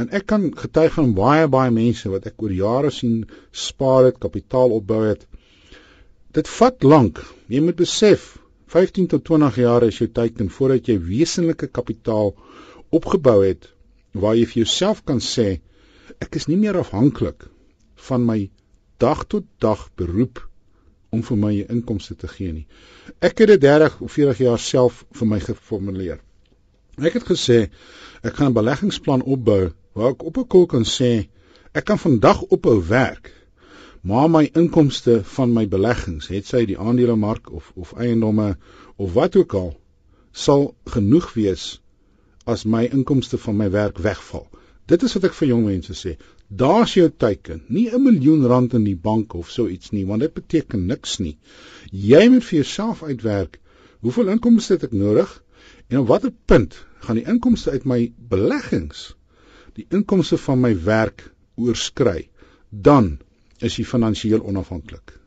En 0.00 0.08
ek 0.08 0.26
kan 0.32 0.48
getuig 0.56 0.96
van 0.96 1.14
baie 1.14 1.46
baie 1.48 1.70
mense 1.70 2.08
wat 2.08 2.24
ek 2.24 2.40
oor 2.42 2.56
jare 2.56 2.90
sien 2.90 3.28
spaar 3.52 4.04
het, 4.08 4.18
kapitaal 4.18 4.70
opbou 4.80 5.04
het. 5.04 5.26
Dit 6.32 6.48
vat 6.48 6.82
lank. 6.82 7.20
Jy 7.48 7.60
moet 7.60 7.76
besef 7.76 8.37
15 8.68 9.06
tot 9.06 9.24
20 9.24 9.56
jaar 9.56 9.82
is 9.86 9.98
jou 9.98 10.10
teiken 10.12 10.50
voordat 10.52 10.88
jy 10.90 10.98
wesenlike 11.00 11.70
kapitaal 11.72 12.34
opgebou 12.92 13.38
het 13.40 13.70
waar 14.12 14.36
jy 14.36 14.44
vir 14.50 14.62
jouself 14.62 15.00
kan 15.08 15.22
sê 15.24 15.46
ek 16.24 16.36
is 16.40 16.48
nie 16.50 16.58
meer 16.60 16.76
afhanklik 16.76 17.46
van 18.08 18.26
my 18.28 18.38
dag 19.00 19.24
tot 19.32 19.46
dag 19.64 19.86
beroep 19.96 20.42
om 21.14 21.22
vir 21.24 21.40
my 21.40 21.52
inkomste 21.72 22.14
te 22.20 22.28
gee 22.28 22.52
nie. 22.52 22.66
Ek 23.24 23.38
het 23.40 23.48
dit 23.54 23.62
30 23.64 24.00
of 24.04 24.12
40 24.12 24.42
jaar 24.44 24.60
self 24.60 25.04
vir 25.16 25.30
my 25.30 25.38
geformuleer. 25.40 26.20
Ek 27.00 27.16
het 27.16 27.24
gesê 27.30 27.58
ek 28.20 28.36
gaan 28.36 28.50
'n 28.52 28.58
beleggingsplan 28.60 29.22
opbou 29.22 29.72
waar 29.94 30.12
ek 30.12 30.24
op 30.28 30.38
'n 30.38 30.46
kol 30.46 30.66
kan 30.66 30.84
sê 30.84 31.28
ek 31.72 31.84
kan 31.84 31.98
vandag 31.98 32.42
ophou 32.42 32.82
werk 32.84 33.32
maar 34.02 34.30
my 34.30 34.44
inkomste 34.54 35.20
van 35.24 35.52
my 35.52 35.66
beleggings, 35.68 36.28
het 36.28 36.46
sy 36.46 36.64
die 36.68 36.78
aandelemark 36.78 37.50
of 37.52 37.72
of 37.74 37.92
eiendomme 37.98 38.56
of 38.96 39.12
wat 39.12 39.36
ook 39.36 39.54
al, 39.54 39.70
sal 40.32 40.74
genoeg 40.94 41.32
wees 41.34 41.66
as 42.44 42.64
my 42.64 42.84
inkomste 42.86 43.38
van 43.38 43.56
my 43.56 43.70
werk 43.70 43.98
wegval. 43.98 44.46
Dit 44.86 45.02
is 45.02 45.14
wat 45.18 45.28
ek 45.28 45.36
vir 45.36 45.48
jong 45.48 45.64
mense 45.66 45.94
sê. 45.96 46.14
Daar's 46.48 46.94
jou 46.96 47.10
teiken. 47.10 47.62
Nie 47.68 47.90
'n 47.90 48.02
miljoen 48.02 48.46
rand 48.46 48.74
in 48.74 48.84
die 48.84 48.96
bank 48.96 49.34
of 49.34 49.50
so 49.50 49.68
iets 49.68 49.90
nie, 49.90 50.06
want 50.06 50.20
dit 50.20 50.34
beteken 50.34 50.86
niks 50.86 51.18
nie. 51.18 51.36
Jy 51.92 52.28
moet 52.28 52.44
vir 52.44 52.62
jouself 52.62 53.02
uitwerk 53.02 53.60
hoeveel 54.00 54.28
inkomste 54.28 54.78
het 54.78 54.84
ek 54.84 54.92
nodig 54.92 55.42
en 55.88 55.98
op 55.98 56.06
watter 56.06 56.32
punt 56.46 56.74
gaan 57.04 57.16
die 57.16 57.26
inkomste 57.26 57.70
uit 57.70 57.84
my 57.84 58.12
beleggings 58.28 59.14
die 59.78 59.86
inkomste 59.94 60.38
van 60.42 60.60
my 60.60 60.72
werk 60.84 61.28
oorskry. 61.56 62.28
Dan 62.70 63.18
is 63.60 63.76
jy 63.78 63.84
finansiëel 63.84 64.42
onafhanklik. 64.44 65.18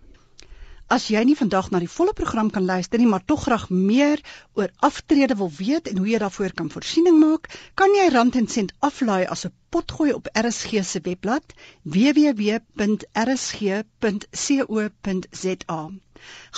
As 0.91 1.05
jy 1.07 1.21
nie 1.23 1.37
vandag 1.39 1.69
na 1.71 1.79
die 1.79 1.87
volle 1.91 2.11
program 2.11 2.49
kan 2.51 2.65
luister 2.67 2.99
nie, 2.99 3.07
maar 3.07 3.23
tog 3.23 3.45
graag 3.45 3.69
meer 3.71 4.19
oor 4.59 4.71
aftrede 4.87 5.35
wil 5.39 5.51
weet 5.59 5.87
en 5.87 5.97
hoe 6.01 6.09
jy 6.09 6.19
daarvoor 6.19 6.51
kan 6.61 6.71
voorsiening 6.73 7.15
maak, 7.19 7.47
kan 7.79 7.95
jy 7.95 8.09
Rand 8.11 8.35
en 8.35 8.47
Sent 8.51 8.73
aflaai 8.89 9.23
as 9.35 9.45
'n 9.47 9.53
potgooi 9.71 10.11
op 10.17 10.27
RSG 10.41 10.83
se 10.83 10.99
webblad 11.07 11.55
www.rsg.co.za. 11.95 12.61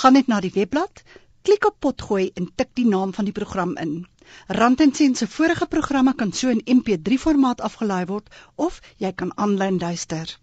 Gaan 0.02 0.14
net 0.14 0.28
na 0.28 0.40
die 0.42 0.56
webblad, 0.56 1.04
klik 1.44 1.66
op 1.66 1.78
potgooi 1.80 2.32
en 2.34 2.50
tik 2.56 2.70
die 2.74 2.90
naam 2.90 3.14
van 3.14 3.26
die 3.26 3.38
program 3.40 3.78
in. 3.78 4.08
Rand 4.48 4.82
en 4.82 4.94
Sent 4.96 5.18
se 5.18 5.28
vorige 5.28 5.66
programme 5.68 6.16
kan 6.16 6.34
so 6.34 6.50
in 6.50 6.66
MP3 6.82 7.20
formaat 7.20 7.62
afgelaai 7.62 8.06
word 8.06 8.28
of 8.56 8.82
jy 8.98 9.12
kan 9.14 9.32
aanlyn 9.38 9.78
luister. 9.78 10.43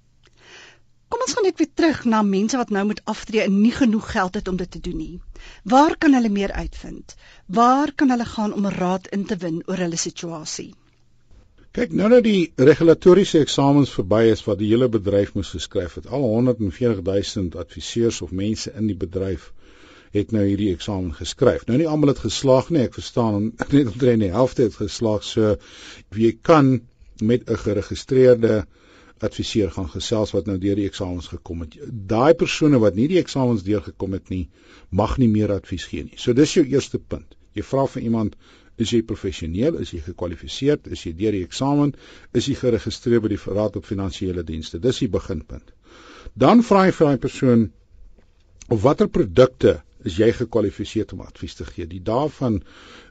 Kom 1.10 1.22
ons 1.26 1.32
gaan 1.36 1.46
net 1.48 1.58
weer 1.58 1.70
terug 1.74 2.04
na 2.12 2.22
mense 2.26 2.58
wat 2.58 2.70
nou 2.74 2.84
moet 2.86 3.00
aftree 3.12 3.42
en 3.42 3.56
nie 3.60 3.72
genoeg 3.74 4.10
geld 4.12 4.36
het 4.38 4.48
om 4.48 4.58
dit 4.60 4.70
te 4.70 4.80
doen 4.80 4.96
nie. 4.96 5.16
Waar 5.72 5.96
kan 5.98 6.14
hulle 6.14 6.30
meer 6.30 6.52
uitvind? 6.52 7.16
Waar 7.46 7.92
kan 7.92 8.14
hulle 8.14 8.28
gaan 8.34 8.54
om 8.54 8.68
raad 8.76 9.08
in 9.16 9.24
te 9.26 9.36
win 9.44 9.62
oor 9.66 9.82
hulle 9.84 9.98
situasie? 9.98 10.70
Kyk, 11.74 11.92
nou 11.94 12.08
dat 12.10 12.24
die 12.26 12.52
regulatoriese 12.58 13.38
eksamens 13.44 13.90
verby 13.94 14.24
is 14.30 14.40
wat 14.46 14.58
die 14.58 14.70
hele 14.72 14.88
bedryf 14.90 15.36
moes 15.38 15.52
geskryf 15.54 15.92
het, 16.00 16.08
al 16.10 16.26
140 16.26 17.02
000 17.06 17.60
adviseurs 17.62 18.22
of 18.26 18.32
mense 18.34 18.72
in 18.74 18.88
die 18.90 18.98
bedryf 18.98 19.52
het 20.14 20.32
nou 20.34 20.42
hierdie 20.46 20.72
eksamen 20.74 21.12
geskryf. 21.14 21.66
Nou 21.68 21.78
nie 21.78 21.86
almal 21.86 22.10
het 22.10 22.24
geslaag 22.24 22.72
nie, 22.74 22.82
ek 22.88 22.98
verstaan, 22.98 23.52
net 23.70 23.92
omtrent 23.92 24.24
die 24.24 24.32
helfte 24.34 24.66
het 24.66 24.78
geslaag. 24.80 25.22
So 25.26 25.54
wie 26.14 26.32
kan 26.50 26.80
met 27.22 27.46
'n 27.46 27.62
geregistreerde 27.66 28.66
adviseur 29.26 29.70
gaan 29.74 29.88
gesels 29.92 30.33
wat 30.35 30.46
nou 30.48 30.56
deur 30.61 30.78
die 30.80 30.87
eksamens 30.88 31.28
gekom 31.33 31.64
het. 31.64 31.76
Daai 32.12 32.35
persone 32.35 32.80
wat 32.83 32.96
nie 32.96 33.09
die 33.11 33.20
eksamens 33.20 33.64
deurgekom 33.66 34.16
het 34.16 34.30
nie, 34.33 34.46
mag 34.90 35.18
nie 35.20 35.28
meer 35.28 35.52
advies 35.56 35.85
gee 35.90 36.06
nie. 36.06 36.16
So 36.16 36.33
dis 36.37 36.54
jou 36.56 36.64
eerste 36.64 36.98
punt. 36.98 37.37
Jy 37.56 37.64
vra 37.66 37.85
vir 37.90 38.06
iemand, 38.06 38.37
is 38.80 38.94
jy 38.94 39.02
professioneel, 39.04 39.76
is 39.83 39.92
jy 39.92 40.00
gekwalifiseer, 40.06 40.80
is 40.94 41.04
jy 41.04 41.12
deur 41.18 41.37
die 41.37 41.44
eksamen, 41.44 41.92
is 42.33 42.48
jy 42.48 42.56
geregistreer 42.62 43.20
by 43.20 43.35
die 43.35 43.40
Raad 43.44 43.76
op 43.76 43.88
Finansiële 43.88 44.44
Dienste. 44.46 44.80
Dis 44.80 45.02
die 45.02 45.11
beginpunt. 45.12 45.74
Dan 46.35 46.64
vra 46.64 46.87
jy 46.87 46.96
vir 46.96 47.11
daai 47.11 47.22
persoon 47.26 47.68
of 48.70 48.83
watter 48.87 49.11
produkte 49.11 49.80
is 50.04 50.16
jy 50.16 50.30
gekwalifiseer 50.32 51.12
om 51.12 51.20
advies 51.24 51.54
te 51.58 51.66
gee. 51.68 51.86
Die 51.86 52.02
daarvan 52.04 52.60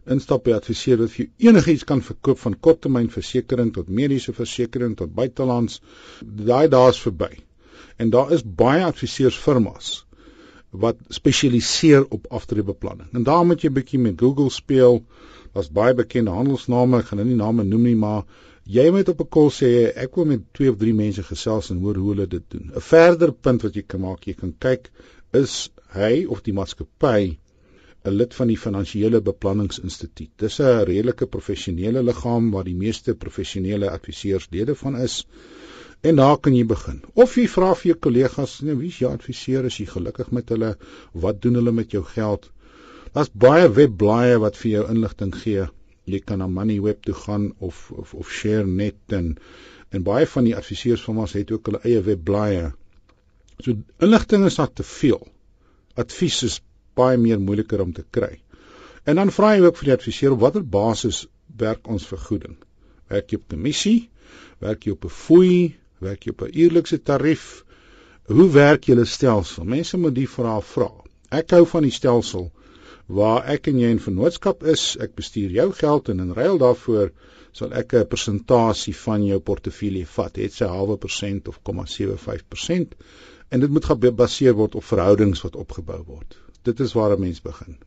instap 0.09 0.45
by 0.47 0.55
adviseer 0.57 0.97
dat 0.97 1.15
jy 1.17 1.29
enigiets 1.49 1.85
kan 1.89 2.01
verkoop 2.05 2.39
van 2.39 2.57
korttermynversekering 2.67 3.73
tot 3.75 3.89
mediese 3.89 4.33
versekering 4.33 4.95
tot 4.97 5.13
buitelands. 5.13 5.81
Daai 6.21 6.67
daar's 6.67 7.01
verby. 7.01 7.31
En 7.97 8.09
daar 8.09 8.31
is 8.31 8.43
baie 8.43 8.83
adviseursfirmas 8.83 10.05
wat 10.69 10.97
spesialiseer 11.09 12.05
op 12.13 12.27
aftreebeplanning. 12.29 13.09
En 13.13 13.23
daar 13.23 13.45
moet 13.45 13.61
jy 13.61 13.71
bietjie 13.73 13.99
met 13.99 14.19
Google 14.21 14.49
speel. 14.53 15.01
Daar's 15.53 15.71
baie 15.73 15.95
bekende 15.97 16.31
handelsname, 16.31 16.99
ek 17.01 17.09
gaan 17.09 17.21
nou 17.23 17.27
nie 17.29 17.39
name 17.39 17.65
noem 17.65 17.87
nie, 17.89 17.95
maar 17.97 18.25
jy 18.69 18.85
moet 18.93 19.09
op 19.09 19.21
'n 19.21 19.29
kol 19.29 19.49
sê 19.49 19.89
ek 19.95 20.15
wil 20.15 20.25
met 20.25 20.41
twee 20.53 20.69
of 20.69 20.77
drie 20.77 20.93
mense 20.93 21.23
gesels 21.23 21.71
en 21.71 21.79
hoor 21.81 21.95
hoe 21.95 22.09
hulle 22.13 22.27
dit 22.27 22.43
doen. 22.49 22.71
'n 22.75 22.81
Verder 22.81 23.33
punt 23.33 23.61
wat 23.61 23.73
jy 23.75 23.81
kan 23.81 24.01
maak, 24.01 24.27
jy 24.27 24.33
kan 24.33 24.53
kyk 24.59 24.91
is 25.33 25.69
hy 25.95 26.25
of 26.25 26.41
die 26.45 26.53
maatskappy 26.53 27.37
'n 28.07 28.15
lid 28.15 28.35
van 28.39 28.47
die 28.47 28.57
finansiële 28.57 29.19
beplanningsinstituut. 29.21 30.31
Dis 30.43 30.59
'n 30.59 30.83
redelike 30.89 31.25
professionele 31.35 32.03
liggaam 32.09 32.51
waar 32.51 32.67
die 32.67 32.75
meeste 32.81 33.15
professionele 33.23 33.89
adviseurs 33.89 34.47
lede 34.51 34.75
van 34.75 34.95
is. 35.07 35.15
En 36.01 36.15
daar 36.15 36.37
kan 36.37 36.55
jy 36.55 36.65
begin. 36.65 37.01
Of 37.13 37.35
jy 37.35 37.47
vra 37.55 37.73
vir 37.75 37.89
jou 37.89 37.97
kollegas, 38.05 38.59
nee, 38.61 38.75
wie 38.75 38.87
is 38.87 38.99
jou 38.99 39.11
adviseur? 39.11 39.65
Is 39.65 39.79
jy 39.81 39.85
gelukkig 39.85 40.31
met 40.31 40.49
hulle? 40.49 40.77
Wat 41.25 41.41
doen 41.41 41.59
hulle 41.59 41.71
met 41.71 41.91
jou 41.91 42.03
geld? 42.03 42.49
Daar's 43.13 43.31
baie 43.33 43.67
webblaaie 43.69 44.37
wat 44.39 44.57
vir 44.57 44.71
jou 44.71 44.85
inligting 44.93 45.33
gee. 45.35 45.65
Jy 46.05 46.19
kan 46.19 46.39
na 46.39 46.47
Moneyweb 46.47 47.01
toe 47.03 47.13
gaan 47.13 47.49
of 47.59 47.91
of 47.91 48.13
of 48.13 48.31
ShareNet 48.31 49.17
en 49.19 49.35
en 49.89 50.03
baie 50.03 50.27
van 50.35 50.45
die 50.45 50.55
adviseursfirmas 50.55 51.33
het 51.33 51.51
ook 51.51 51.65
hulle 51.65 51.83
eie 51.83 52.01
webblaaie. 52.05 52.71
So 53.59 53.75
inligting 53.99 54.45
is 54.45 54.55
daar 54.55 54.71
te 54.73 54.83
veel. 54.83 55.27
Advies 55.95 56.43
is 56.43 56.61
baie 56.95 57.17
meer 57.17 57.39
moeiliker 57.39 57.81
om 57.81 57.93
te 57.93 58.03
kry. 58.17 58.39
En 59.05 59.15
dan 59.15 59.31
vra 59.31 59.55
jy 59.55 59.63
ook 59.65 59.77
vir 59.79 59.89
die 59.89 59.95
adviseur 59.95 60.35
op 60.35 60.43
watter 60.43 60.63
basis 60.63 61.25
werk 61.57 61.87
ons 61.87 62.07
vergoeding? 62.07 62.57
Werk 63.09 63.31
jy 63.31 63.39
op 63.41 63.47
kommissie? 63.55 64.09
Werk 64.61 64.85
jy 64.85 64.91
op 64.91 65.05
'n 65.05 65.15
fooi? 65.23 65.75
Werk 65.99 66.25
jy 66.25 66.31
op 66.35 66.41
'n 66.47 66.53
uurlikse 66.53 66.99
tarief? 67.03 67.65
Hoe 68.27 68.49
werk 68.53 68.83
julle 68.85 69.05
stelsel? 69.05 69.65
Mense 69.65 69.97
moet 69.97 70.15
die 70.15 70.27
vrae 70.27 70.61
vra. 70.61 70.91
Ek 71.31 71.51
hou 71.51 71.65
van 71.65 71.83
die 71.83 71.95
stelsel 71.95 72.51
waar 73.07 73.47
ek 73.49 73.67
en 73.67 73.79
jy 73.79 73.89
in 73.89 73.99
vennootskap 73.99 74.63
is, 74.63 74.97
ek 75.01 75.15
bestuur 75.15 75.49
jou 75.49 75.71
geld 75.73 76.09
en 76.09 76.19
in 76.19 76.33
ruil 76.37 76.57
daarvoor 76.61 77.09
sal 77.51 77.73
ek 77.73 77.93
'n 77.93 78.07
persentasie 78.07 78.95
van 78.95 79.25
jou 79.25 79.39
portefeulje 79.39 80.05
vat, 80.05 80.35
het 80.37 80.53
sy 80.53 80.65
halwe 80.65 80.97
persent 80.97 81.47
of 81.47 81.59
0,75% 81.63 82.93
en 83.49 83.59
dit 83.59 83.69
moet 83.69 83.85
gebaseer 83.85 84.53
word 84.53 84.75
op 84.75 84.83
verhoudings 84.83 85.41
wat 85.41 85.55
opgebou 85.55 86.03
word. 86.05 86.37
Dit 86.61 86.79
is 86.79 86.93
waar 86.93 87.15
'n 87.15 87.19
mens 87.19 87.41
begin. 87.41 87.77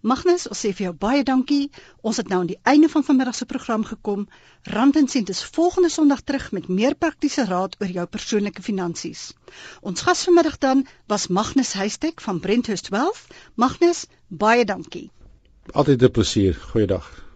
Magnus, 0.00 0.46
ons 0.48 0.60
sê 0.64 0.70
vir 0.72 0.84
jou 0.86 0.92
baie 0.96 1.24
dankie. 1.24 1.70
Ons 2.00 2.16
het 2.16 2.28
nou 2.28 2.40
aan 2.40 2.48
die 2.48 2.60
einde 2.62 2.88
van 2.88 3.04
vanmiddag 3.04 3.34
se 3.34 3.46
program 3.46 3.84
gekom. 3.84 4.28
Rand 4.62 4.96
en 4.96 5.08
Sent 5.08 5.28
is 5.28 5.44
volgende 5.44 5.88
Sondag 5.88 6.20
terug 6.20 6.52
met 6.52 6.68
meer 6.68 6.94
praktiese 6.94 7.44
raad 7.44 7.76
oor 7.80 7.88
jou 7.88 8.06
persoonlike 8.06 8.62
finansies. 8.62 9.34
Ons 9.80 10.00
gas 10.00 10.24
vanmiddag 10.24 10.58
dan 10.58 10.86
was 11.06 11.26
Magnus 11.26 11.72
Huystek 11.72 12.20
van 12.20 12.40
Brenthurst 12.40 12.88
Wealth. 12.88 13.26
Magnus, 13.54 14.06
baie 14.28 14.64
dankie. 14.64 15.10
Altyd 15.72 16.02
'n 16.02 16.10
plesier. 16.10 16.54
Goeiedag. 16.54 17.29